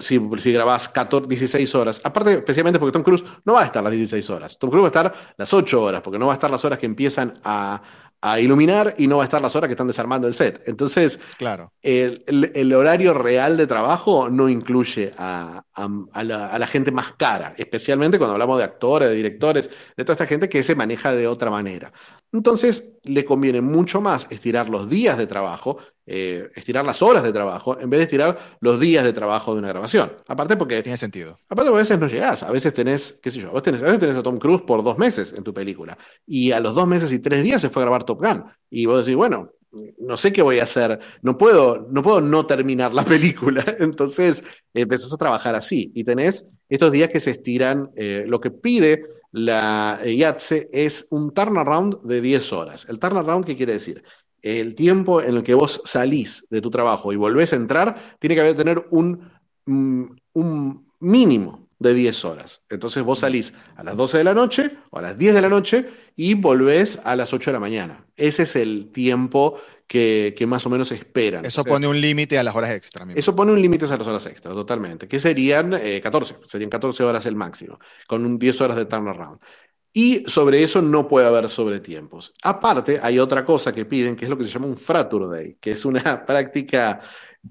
[0.00, 3.82] si, si grabás 14, 16 horas, aparte especialmente porque Tom Cruise no va a estar
[3.82, 6.34] las 16 horas, Tom Cruise va a estar las 8 horas, porque no va a
[6.34, 7.82] estar las horas que empiezan a,
[8.22, 10.62] a iluminar y no va a estar las horas que están desarmando el set.
[10.66, 11.72] Entonces, claro.
[11.82, 16.66] el, el, el horario real de trabajo no incluye a, a, a, la, a, la,
[16.66, 20.62] gente más cara, especialmente cuando hablamos de actores, de directores, de toda esta gente que
[20.62, 21.92] se maneja de otra manera.
[22.32, 25.78] Entonces, le conviene mucho más estirar los días de trabajo
[26.12, 29.60] eh, estirar las horas de trabajo en vez de estirar los días de trabajo de
[29.60, 30.12] una grabación.
[30.26, 30.82] Aparte porque...
[30.82, 31.38] Tiene sentido.
[31.48, 34.16] Aparte porque a veces no llegás, a veces tenés, qué sé yo, a veces tenés,
[34.16, 35.96] a Tom Cruise por dos meses en tu película
[36.26, 38.42] y a los dos meses y tres días se fue a grabar Top Gun.
[38.68, 39.52] Y vos decís, bueno,
[39.98, 43.64] no sé qué voy a hacer, no puedo no, puedo no terminar la película.
[43.78, 44.42] Entonces
[44.74, 49.04] empezás a trabajar así y tenés estos días que se estiran, eh, lo que pide
[49.32, 52.86] la IATSE es un turnaround de 10 horas.
[52.88, 54.02] ¿El turnaround qué quiere decir?
[54.42, 58.34] El tiempo en el que vos salís de tu trabajo y volvés a entrar, tiene
[58.34, 59.30] que haber tener un,
[59.66, 62.62] mm, un mínimo de 10 horas.
[62.68, 65.48] Entonces vos salís a las 12 de la noche o a las 10 de la
[65.48, 68.06] noche y volvés a las 8 de la mañana.
[68.16, 69.58] Ese es el tiempo
[69.90, 71.44] que, más o menos esperan.
[71.44, 73.04] Eso pone un límite a las horas extra.
[73.14, 77.02] Eso pone un límite a las horas extra, totalmente, que serían 14, eh, serían 14
[77.02, 79.40] horas el máximo, con un 10 horas de turnaround.
[79.92, 82.32] Y sobre eso no puede haber sobretiempos.
[82.42, 85.56] Aparte, hay otra cosa que piden, que es lo que se llama un Fratur Day,
[85.60, 87.00] que es una práctica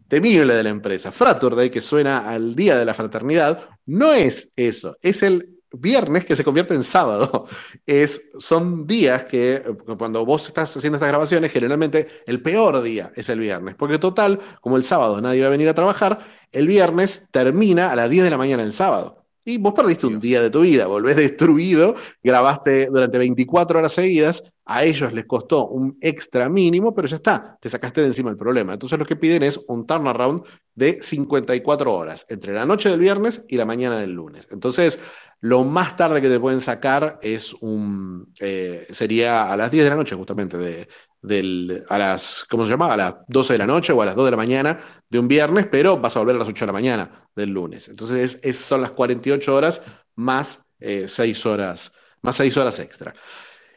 [0.08, 1.12] temible de la empresa.
[1.12, 6.25] Fratur Day, que suena al Día de la Fraternidad, no es eso, es el viernes
[6.25, 7.47] que se convierte en sábado.
[7.86, 9.63] Es, son días que
[9.97, 14.39] cuando vos estás haciendo estas grabaciones, generalmente el peor día es el viernes, porque total,
[14.62, 16.19] como el sábado nadie va a venir a trabajar,
[16.52, 19.18] el viernes termina a las 10 de la mañana el sábado.
[19.50, 24.44] Y vos perdiste un día de tu vida, volvés destruido, grabaste durante 24 horas seguidas,
[24.64, 28.38] a ellos les costó un extra mínimo, pero ya está, te sacaste de encima el
[28.38, 28.74] problema.
[28.74, 30.44] Entonces lo que piden es un turnaround
[30.76, 34.48] de 54 horas, entre la noche del viernes y la mañana del lunes.
[34.52, 35.00] Entonces,
[35.42, 39.90] lo más tarde que te pueden sacar es un, eh, sería a las 10 de
[39.90, 40.88] la noche justamente de,
[41.21, 42.93] del, a las, ¿cómo se llama?
[42.93, 44.79] A las 12 de la noche o a las 2 de la mañana
[45.10, 47.89] de un viernes, pero vas a volver a las 8 de la mañana del lunes.
[47.89, 49.82] Entonces, esas son las 48 horas
[50.15, 53.13] más 6 eh, horas, más 6 horas extra.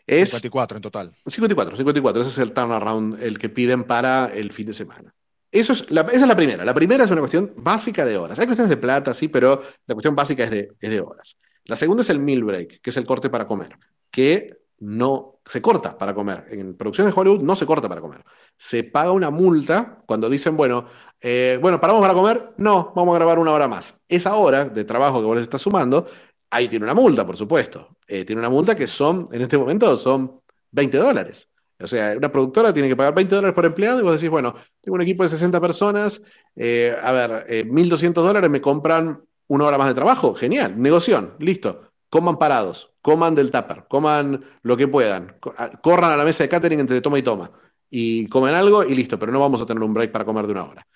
[0.07, 1.13] Es 54 en total.
[1.27, 2.23] 54, 54.
[2.23, 5.15] Ese es el turnaround, el que piden para el fin de semana.
[5.51, 6.65] Eso es la, esa es la primera.
[6.65, 8.39] La primera es una cuestión básica de horas.
[8.39, 11.39] Hay cuestiones de plata, sí, pero la cuestión básica es de, es de horas.
[11.65, 13.77] La segunda es el meal break, que es el corte para comer,
[14.11, 16.45] que no se corta para comer.
[16.51, 18.25] En producciones de Hollywood no se corta para comer.
[18.57, 20.87] Se paga una multa cuando dicen, bueno,
[21.21, 23.95] eh, bueno, paramos para comer, no, vamos a grabar una hora más.
[24.09, 26.07] Esa hora de trabajo que vos les estás sumando,
[26.51, 27.97] ahí tiene una multa, por supuesto.
[28.09, 30.41] Eh, tiene una multa que son, en este momento, son
[30.73, 31.49] 20 dólares.
[31.79, 34.53] O sea, una productora tiene que pagar 20 dólares por empleado y vos decís, bueno,
[34.81, 36.23] tengo un equipo de 60 personas,
[36.57, 41.92] eh, a ver, 1.200 dólares me compran una hora más de trabajo, genial, negoción, listo
[42.13, 46.51] coman parados, coman del tupper, coman lo que puedan, ah, corran a la mesa de
[46.51, 47.51] catering entre toma y toma
[47.89, 50.53] y comen algo y listo, pero no vamos a tener un break para comer de
[50.53, 50.87] una hora.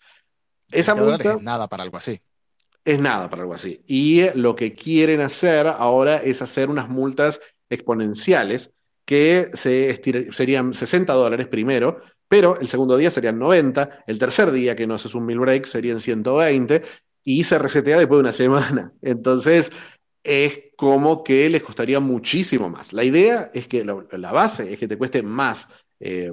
[0.71, 2.21] Esa multa es nada para algo así.
[2.85, 3.83] Es nada para algo así.
[3.87, 8.75] Y lo que quieren hacer ahora es hacer unas multas exponenciales
[9.07, 9.99] que se
[10.33, 14.97] serían 60 dólares primero, pero el segundo día serían 90, el tercer día que no
[14.97, 16.83] haces un meal break serían 120
[17.25, 18.93] y se resetea después de una semana.
[19.03, 19.73] Entonces,
[20.27, 22.93] es como que les costaría muchísimo más.
[22.93, 25.69] La idea es que la, base es que te cueste más
[26.01, 26.33] eh,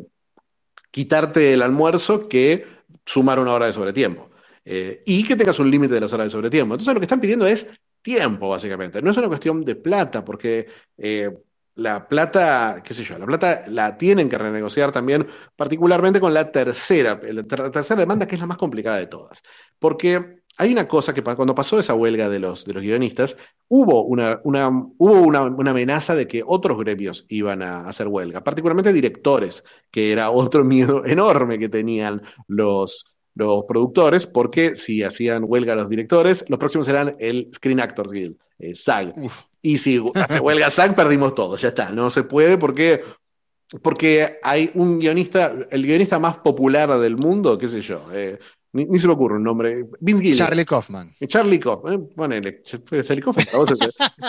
[0.92, 2.66] quitarte el almuerzo que
[3.06, 4.32] sumar una hora de sobretiempo.
[4.66, 6.74] Eh, y que tengas un límite de las horas de sobretiempo.
[6.74, 7.68] Entonces lo que están pidiendo es
[8.02, 9.02] tiempo, básicamente.
[9.02, 11.30] No es una cuestión de plata, porque eh,
[11.76, 16.52] la plata, qué sé yo, la plata la tienen que renegociar también, particularmente con la
[16.52, 19.42] tercera, la tercera demanda, que es la más complicada de todas.
[19.80, 23.38] Porque hay una cosa que cuando pasó esa huelga de los, de los guionistas,
[23.68, 28.94] hubo, una, una hubo una, amenaza de que otros gremios iban a hacer huelga, particularmente
[28.94, 35.76] directores, que era otro miedo enorme que tenían los, los productores, porque si hacían huelga
[35.76, 39.16] los directores, los próximos serán el Screen Actors Guild, eh, SAG.
[39.62, 43.04] Y si hace huelga SAG, perdimos todo, ya está, no se puede porque
[43.82, 48.38] porque hay un guionista, el guionista más popular del mundo, qué sé yo, eh,
[48.74, 49.86] ni, se me ocurre un nombre.
[50.00, 50.48] Vince Gilligan.
[50.48, 51.16] Charlie Kaufman.
[51.28, 52.10] Charlie Kaufman.
[52.44, 52.62] Eh,
[53.04, 53.46] Charlie Kaufman.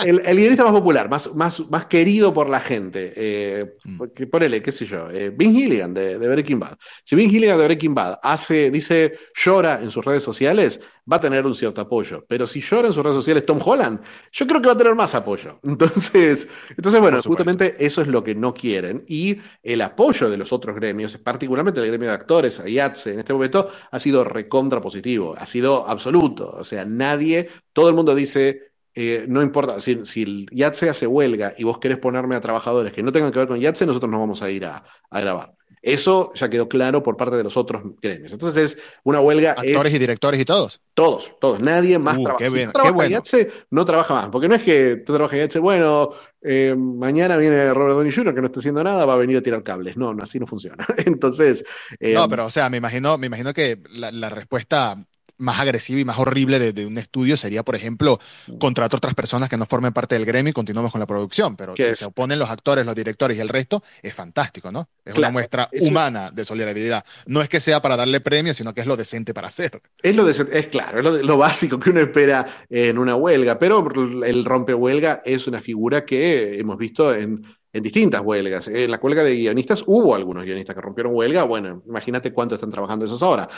[0.05, 3.11] el, el, guionista más popular, más, más, más querido por la gente.
[3.15, 4.29] Eh, mm.
[4.29, 5.09] Ponele, qué sé yo.
[5.09, 6.77] Eh, Vince Gilligan de, de, Breaking Bad.
[7.03, 10.79] Si Vince Gilligan de Breaking Bad hace, dice, llora en sus redes sociales,
[11.11, 12.25] va a tener un cierto apoyo.
[12.27, 13.99] Pero si llora en sus redes sociales Tom Holland,
[14.31, 15.59] yo creo que va a tener más apoyo.
[15.63, 19.03] Entonces, entonces bueno, justamente eso es lo que no quieren.
[19.07, 23.33] Y el apoyo de los otros gremios, particularmente del gremio de actores, IATSE, en este
[23.33, 26.51] momento, ha sido recontra positivo, ha sido absoluto.
[26.57, 31.07] O sea, nadie, todo el mundo dice, eh, no importa, si, si el IATSE hace
[31.07, 34.11] huelga y vos querés ponerme a trabajadores que no tengan que ver con IATSE, nosotros
[34.11, 35.55] no vamos a ir a, a grabar.
[35.85, 38.31] Eso ya quedó claro por parte de los otros gremios.
[38.31, 39.51] Entonces es una huelga.
[39.51, 40.81] Actores y directores y todos.
[40.95, 41.59] Todos, todos.
[41.59, 42.49] Nadie más uh, trabaja.
[42.49, 43.21] si no trabaja
[43.69, 44.27] no trabaja más.
[44.29, 46.09] Porque no es que tú trabajas en IATSE, bueno,
[46.41, 49.41] eh, mañana viene Robert Downey Jr., que no está haciendo nada, va a venir a
[49.41, 49.95] tirar cables.
[49.95, 50.87] No, no así no funciona.
[51.05, 51.63] Entonces.
[51.99, 55.05] Eh, no, pero o sea, me imagino, me imagino que la, la respuesta
[55.37, 58.57] más agresiva y más horrible de, un estudio sería, por ejemplo, mm.
[58.57, 61.55] contratar otras personas que no formen parte del gremio y continuamos con la producción.
[61.55, 64.89] Pero si se oponen los actores, los directores y el resto, es fantástico, ¿no?
[65.03, 67.05] Es una muestra humana de solidaridad.
[67.25, 69.81] No es que sea para darle premio, sino que es lo decente para hacer.
[70.01, 73.59] Es lo decente, es claro, es lo, lo básico que uno espera en una huelga,
[73.59, 73.85] pero
[74.23, 77.43] el rompehuelga es una figura que hemos visto en
[77.75, 78.69] en distintas huelgas.
[78.69, 81.43] En la huelga de guionistas hubo algunos guionistas que rompieron huelga.
[81.43, 83.49] Bueno, imagínate cuánto están trabajando esos ahora.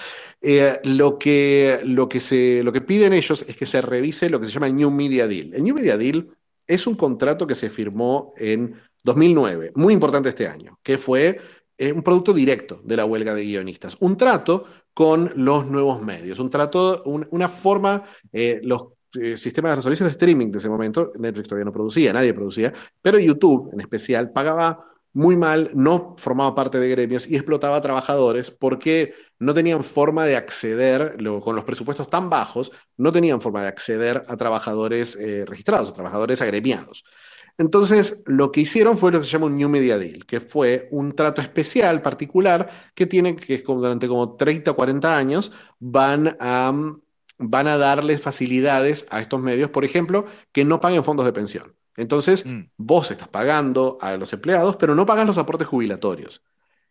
[0.42, 4.40] Eh, lo, que, lo, que se, lo que piden ellos es que se revise lo
[4.40, 5.54] que se llama el New Media Deal.
[5.54, 6.30] El New Media Deal
[6.66, 11.40] es un contrato que se firmó en 2009, muy importante este año, que fue
[11.78, 13.98] eh, un producto directo de la huelga de guionistas.
[14.00, 18.04] Un trato con los nuevos medios, un trato, una forma,
[18.34, 22.14] eh, los eh, sistemas de servicios de streaming de ese momento, Netflix todavía no producía,
[22.14, 24.86] nadie producía, pero YouTube en especial pagaba
[25.18, 30.26] muy mal, no formaba parte de gremios y explotaba a trabajadores porque no tenían forma
[30.26, 35.44] de acceder, con los presupuestos tan bajos, no tenían forma de acceder a trabajadores eh,
[35.46, 37.04] registrados, a trabajadores agremiados.
[37.58, 40.88] Entonces, lo que hicieron fue lo que se llama un New Media Deal, que fue
[40.92, 45.52] un trato especial, particular, que tiene, que es como durante como 30 o 40 años,
[45.80, 46.72] van a
[47.38, 51.76] van a darles facilidades a estos medios, por ejemplo, que no paguen fondos de pensión.
[51.96, 52.70] Entonces, mm.
[52.78, 56.44] vos estás pagando a los empleados, pero no pagas los aportes jubilatorios.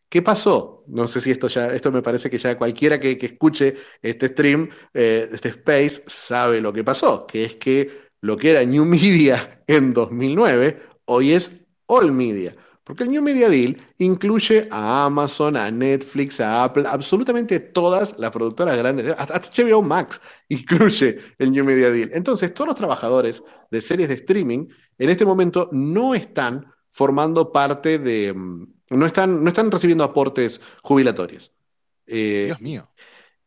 [0.08, 0.84] ¿Qué pasó?
[0.86, 4.68] No sé si esto ya, esto me parece que ya cualquiera que, escuche este stream,
[4.94, 9.62] eh, este space, sabe lo que pasó, que es que lo que era New Media
[9.66, 12.54] en 2009, hoy es All Media.
[12.86, 18.30] Porque el New Media Deal incluye a Amazon, a Netflix, a Apple, absolutamente todas las
[18.30, 22.10] productoras grandes, hasta HBO Max incluye el New Media Deal.
[22.12, 24.68] Entonces, todos los trabajadores de series de streaming
[24.98, 30.60] en este momento no están formando parte de, mm, no están, no están recibiendo aportes
[30.80, 31.52] jubilatorios.
[32.06, 32.88] Eh, Dios mío.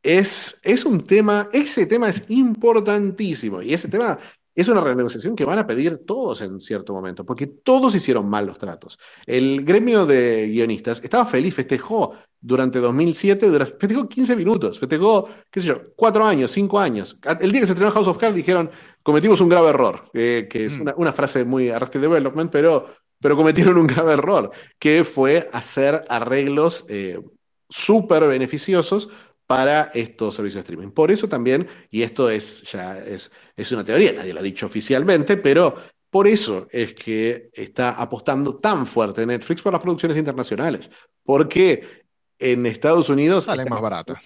[0.03, 4.19] Es, es un tema, ese tema es importantísimo y ese tema
[4.59, 8.45] es una renegociación que van a pedir todos en cierto momento, porque todos hicieron mal
[8.45, 8.99] los tratos.
[9.25, 15.67] El gremio de guionistas estaba feliz, festejó durante 2007, festejó 15 minutos, festejó, qué sé
[15.67, 17.19] yo, cuatro años, cinco años.
[17.39, 18.69] El día que se estrenó House of Cards dijeron,
[19.03, 20.89] cometimos un grave error, que es mm.
[20.97, 22.87] una, frase muy Arrested Development, pero,
[23.19, 27.19] pero cometieron un grave error, que fue hacer arreglos eh,
[27.69, 29.09] súper beneficiosos
[29.49, 30.91] para estos servicios de streaming.
[30.91, 34.67] Por eso también, y esto es ya es, es una teoría, nadie lo ha dicho
[34.67, 35.75] oficialmente, pero
[36.11, 40.91] por eso es que está apostando tan fuerte Netflix por las producciones internacionales,
[41.23, 42.03] porque
[42.37, 43.45] en Estados Unidos...
[43.45, 44.19] Salen más baratas.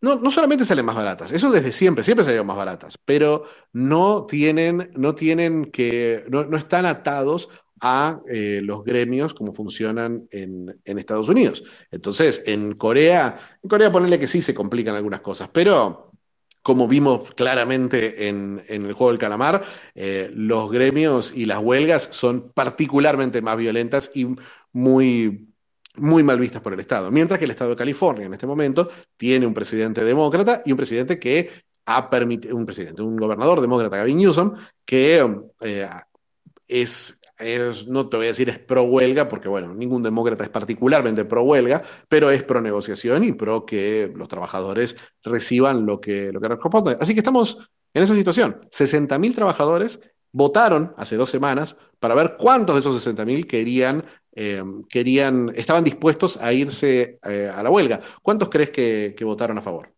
[0.00, 4.24] No, no solamente salen más baratas, eso desde siempre, siempre salieron más baratas, pero no
[4.24, 10.80] tienen, no tienen que, no, no están atados a eh, los gremios como funcionan en,
[10.84, 11.64] Estados Unidos.
[11.90, 16.12] Entonces, en Corea, en Corea ponerle que sí se complican algunas cosas, pero
[16.62, 19.64] como vimos claramente en, el juego del calamar,
[19.94, 24.26] eh, los gremios y las huelgas son particularmente más violentas y
[24.72, 25.48] muy,
[25.96, 27.10] muy mal vistas por el Estado.
[27.10, 30.76] Mientras que el Estado de California en este momento tiene un presidente demócrata y un
[30.76, 31.50] presidente que
[31.86, 35.26] ha permitido, un presidente, un gobernador demócrata, Gavin Newsom, que
[35.60, 35.88] eh,
[36.68, 37.19] es
[37.86, 41.42] no te voy a decir es pro huelga, porque bueno, ningún demócrata es particularmente pro
[41.42, 46.48] huelga, pero es pro negociación y pro que los trabajadores reciban lo que, lo que
[46.48, 46.96] corresponde.
[47.00, 48.60] Así que estamos en esa situación.
[48.70, 50.00] 60.000 trabajadores
[50.32, 56.36] votaron hace dos semanas para ver cuántos de esos 60.000 querían, eh, querían, estaban dispuestos
[56.36, 58.00] a irse eh, a la huelga.
[58.22, 59.92] ¿Cuántos crees que, que votaron a favor?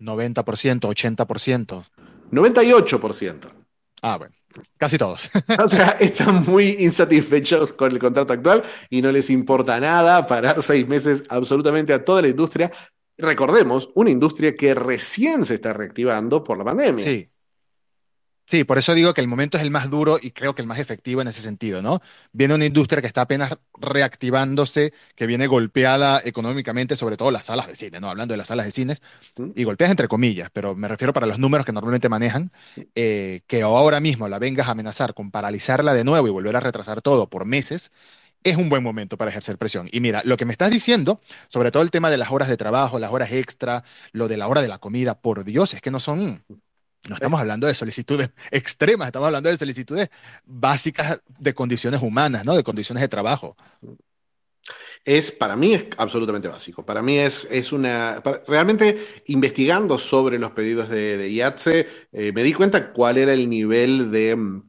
[0.00, 1.84] 90%, 80%.
[2.30, 3.58] 98%.
[4.02, 4.34] Ah, bueno.
[4.76, 5.30] Casi todos.
[5.62, 10.62] O sea, están muy insatisfechos con el contrato actual y no les importa nada parar
[10.62, 12.72] seis meses absolutamente a toda la industria.
[13.16, 17.04] Recordemos, una industria que recién se está reactivando por la pandemia.
[17.04, 17.28] Sí.
[18.50, 20.68] Sí, por eso digo que el momento es el más duro y creo que el
[20.68, 22.00] más efectivo en ese sentido, ¿no?
[22.32, 27.66] Viene una industria que está apenas reactivándose, que viene golpeada económicamente, sobre todo las salas
[27.66, 28.08] de cine, ¿no?
[28.08, 29.02] Hablando de las salas de cines,
[29.54, 32.50] y golpeadas entre comillas, pero me refiero para los números que normalmente manejan,
[32.94, 36.60] eh, que ahora mismo la vengas a amenazar con paralizarla de nuevo y volver a
[36.60, 37.92] retrasar todo por meses,
[38.44, 39.88] es un buen momento para ejercer presión.
[39.92, 42.56] Y mira, lo que me estás diciendo, sobre todo el tema de las horas de
[42.56, 45.90] trabajo, las horas extra, lo de la hora de la comida, por Dios, es que
[45.90, 46.44] no son
[47.08, 50.08] no estamos hablando de solicitudes extremas, estamos hablando de solicitudes
[50.44, 52.56] básicas de condiciones humanas, ¿no?
[52.56, 53.56] De condiciones de trabajo.
[55.04, 56.84] Es, para mí es absolutamente básico.
[56.84, 58.22] Para mí es, es una...
[58.46, 63.48] realmente investigando sobre los pedidos de, de IATSE, eh, me di cuenta cuál era el
[63.48, 64.67] nivel de mm,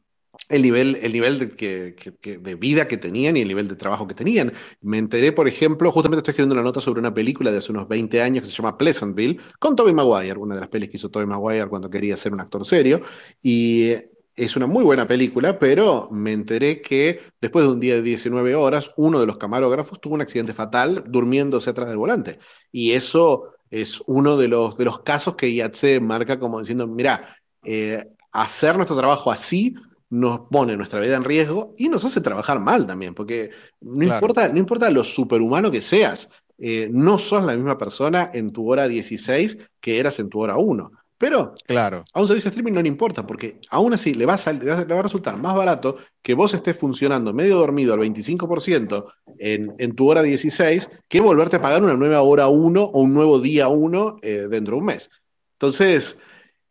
[0.50, 4.06] el nivel, el nivel de, que, de, vida que tenían y el nivel de trabajo
[4.06, 4.52] que tenían.
[4.80, 7.88] Me enteré, por ejemplo, justamente estoy escribiendo una nota sobre una película de hace unos
[7.88, 11.08] 20 años que se llama Pleasantville, con Tobey Maguire, una de las pelis que hizo
[11.08, 13.00] Tobey Maguire cuando quería ser un actor serio.
[13.40, 13.94] Y
[14.34, 18.54] es una muy buena película, pero me enteré que después de un día de 19
[18.56, 22.40] horas, uno de los camarógrafos tuvo un accidente fatal durmiéndose atrás del volante.
[22.72, 27.36] Y eso es uno de los, de los casos que IATSE marca como diciendo, mira,
[27.62, 29.74] eh, hacer nuestro trabajo así
[30.10, 33.50] nos pone nuestra vida en riesgo y nos hace trabajar mal también, porque
[33.80, 38.50] no, importa, no importa lo superhumano que seas, eh, no sos la misma persona en
[38.50, 40.90] tu hora 16 que eras en tu hora 1.
[41.16, 42.02] Pero claro.
[42.14, 44.94] a un servicio de streaming no le importa, porque aún así le va, a le
[44.94, 49.04] va a resultar más barato que vos estés funcionando medio dormido al 25%
[49.38, 53.12] en, en, tu hora 16 que volverte a pagar una nueva hora 1 o un
[53.12, 55.10] nuevo día 1 eh, dentro de un mes.
[55.52, 56.16] Entonces,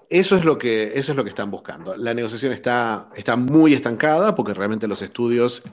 [0.09, 1.95] eso es lo que, eso es lo que están buscando.
[1.95, 5.63] La negociación está, está muy estancada porque realmente los estudios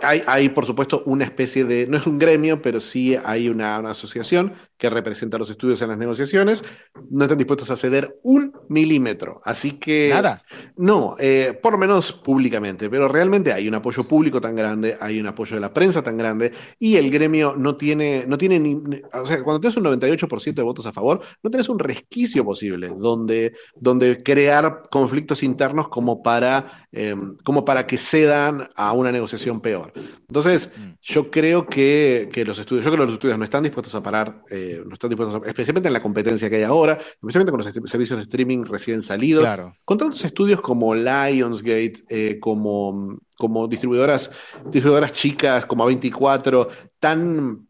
[0.00, 3.78] hay, hay, por supuesto, una especie de, no es un gremio, pero sí hay una,
[3.78, 6.62] asociación que representa a los estudios en las negociaciones.
[7.10, 9.40] No están dispuestos a ceder un milímetro.
[9.44, 10.10] Así que...
[10.12, 10.44] Nada.
[10.76, 15.18] No, eh, por lo menos públicamente, pero realmente hay un apoyo público tan grande, hay
[15.18, 18.74] un apoyo de la prensa tan grande y el gremio no tiene, no tiene ni...
[19.12, 22.92] O sea, cuando tienes un 98% de votos a favor, no tienes un resquicio posible
[22.96, 27.14] donde, donde crear conflictos internos como para, eh,
[27.44, 29.92] como para que cedan a una negociación peor.
[30.26, 30.90] Entonces, mm.
[31.02, 34.42] yo creo que, los estudios, yo creo que los estudios no están dispuestos a parar,
[34.48, 38.18] eh, no están dispuestos especialmente en la competencia que hay ahora, especialmente con los servicios
[38.18, 39.46] de streaming recién salidos,
[39.84, 44.30] con tantos estudios como Lionsgate, eh, como, como distribuidoras,
[44.64, 46.68] distribuidoras chicas, como A24,
[46.98, 47.67] tan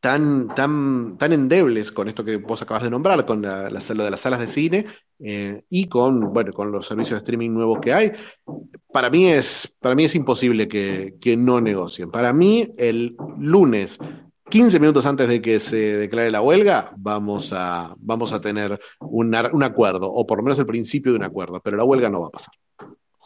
[0.00, 4.04] tan, tan, tan endebles con esto que vos acabas de nombrar, con la, la, lo
[4.04, 4.86] de las salas de cine
[5.18, 8.12] eh, y con, bueno, con los servicios de streaming nuevos que hay,
[8.92, 12.10] para mí es, para mí es imposible que, que no negocien.
[12.10, 13.98] Para mí, el lunes
[14.48, 19.34] 15 minutos antes de que se declare la huelga, vamos a, vamos a tener un,
[19.52, 22.20] un, acuerdo, o por lo menos el principio de un acuerdo, pero la huelga no
[22.20, 22.54] va a pasar.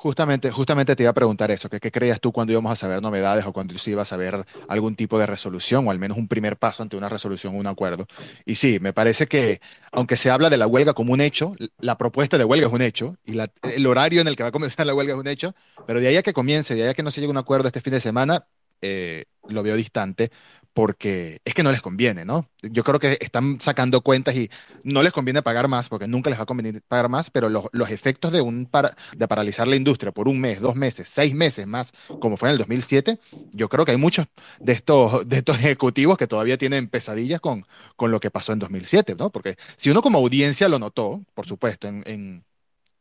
[0.02, 3.44] Justamente, justamente te iba a preguntar eso, qué creías tú cuando íbamos a saber novedades
[3.44, 6.56] o cuando se iba a saber algún tipo de resolución o al menos un primer
[6.56, 8.06] paso ante una resolución o un acuerdo.
[8.46, 9.60] Y sí, me parece que
[9.92, 12.80] aunque se habla de la huelga como un hecho, la propuesta de huelga es un
[12.80, 15.54] hecho y el horario en el que va a comenzar la huelga es un hecho,
[15.86, 17.66] pero de ahí a que comience, de ahí que no se llegue a un acuerdo
[17.66, 18.46] este fin de semana,
[18.80, 20.30] eh, lo veo distante
[20.72, 22.48] porque es que no les conviene, ¿no?
[22.62, 24.50] Yo creo que están sacando cuentas y
[24.84, 27.64] no les conviene pagar más, porque nunca les va a convenir pagar más, pero los,
[27.72, 31.34] los efectos de, un para, de paralizar la industria por un mes, dos meses, seis
[31.34, 33.18] meses más, como fue en el 2007,
[33.52, 34.26] yo creo que hay muchos
[34.60, 37.66] de estos, de estos ejecutivos que todavía tienen pesadillas con,
[37.96, 39.30] con lo que pasó en 2007, ¿no?
[39.30, 42.44] Porque si uno como audiencia lo notó, por supuesto, en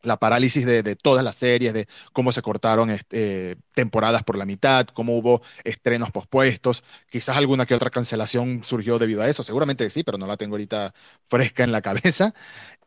[0.01, 4.87] la parálisis de, todas las series, de cómo se cortaron este, temporadas por la mitad,
[4.87, 10.03] cómo hubo estrenos pospuestos, quizás alguna que otra cancelación surgió debido a eso, seguramente sí,
[10.03, 10.93] pero no la tengo ahorita
[11.25, 12.33] fresca en la cabeza.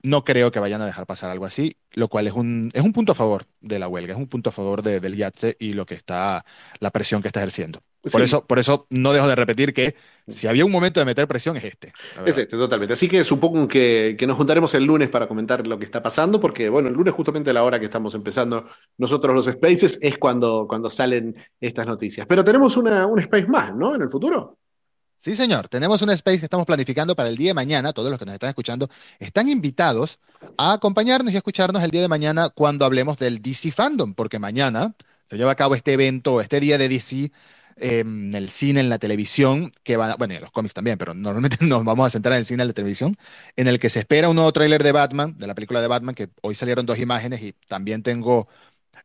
[0.02, 2.92] No creo que vayan a dejar pasar algo así, lo cual es un, es un
[2.92, 5.74] punto a favor de la huelga, es un punto a favor de, del IATSE y
[5.74, 6.44] lo que está,
[6.80, 7.82] la presión que está ejerciendo.
[8.10, 9.94] Por, eso, por eso no dejo de repetir que
[10.26, 11.92] si había un momento de meter presión es este.
[12.26, 12.94] Es este, totalmente.
[12.94, 16.40] Así que supongo que, que, nos juntaremos el lunes para comentar lo que está pasando,
[16.40, 18.66] porque bueno, el lunes justamente a la hora que estamos empezando
[18.98, 22.26] nosotros los Spaces es cuando, cuando salen estas noticias.
[22.26, 23.94] Pero tenemos una, un Space más, ¿no?
[23.94, 24.58] En el futuro.
[25.22, 25.68] Sí, señor.
[25.68, 27.92] Tenemos un space que estamos planificando para el día de mañana.
[27.92, 28.88] Todos los que nos están escuchando
[29.20, 30.18] están invitados
[30.58, 34.40] a acompañarnos y a escucharnos el día de mañana cuando hablemos del DC Fandom, porque
[34.40, 34.96] mañana
[35.30, 37.30] se lleva a cabo este evento, este día de DC
[37.76, 41.58] en el cine, en la televisión, que van, bueno, en los cómics también, pero normalmente
[41.66, 43.16] nos vamos a centrar en el cine, en la televisión,
[43.56, 46.14] en el que se espera un nuevo tráiler de Batman, de la película de Batman,
[46.14, 48.48] que hoy salieron dos imágenes y también tengo,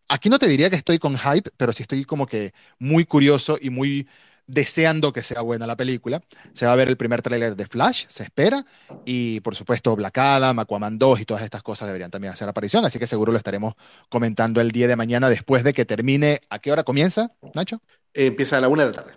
[0.07, 3.57] aquí no te diría que estoy con hype, pero sí estoy como que muy curioso
[3.61, 4.07] y muy
[4.47, 6.21] deseando que sea buena la película.
[6.53, 8.65] Se va a ver el primer tráiler de Flash, se espera,
[9.05, 12.85] y por supuesto Black Adam, Aquaman 2 y todas estas cosas deberían también hacer aparición,
[12.85, 13.75] así que seguro lo estaremos
[14.09, 16.41] comentando el día de mañana después de que termine.
[16.49, 17.81] ¿A qué hora comienza, Nacho?
[18.13, 19.13] empieza a la una de la tarde.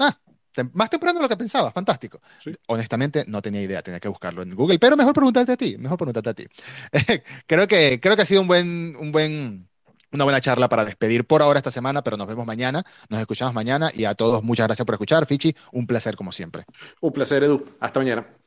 [0.00, 0.18] Ah,
[0.72, 2.20] más temprano de lo que pensaba, fantástico.
[2.66, 5.98] Honestamente, no tenía idea, tenía que buscarlo en Google, pero mejor preguntarte a ti, mejor
[5.98, 6.46] preguntarte a ti.
[7.46, 9.68] creo, que, creo que ha sido un buen, un buen
[10.12, 13.54] una buena charla para despedir por ahora esta semana, pero nos vemos mañana, nos escuchamos
[13.54, 15.26] mañana y a todos muchas gracias por escuchar.
[15.26, 16.64] Fichi, un placer como siempre.
[17.00, 17.64] Un placer, Edu.
[17.80, 18.37] Hasta mañana.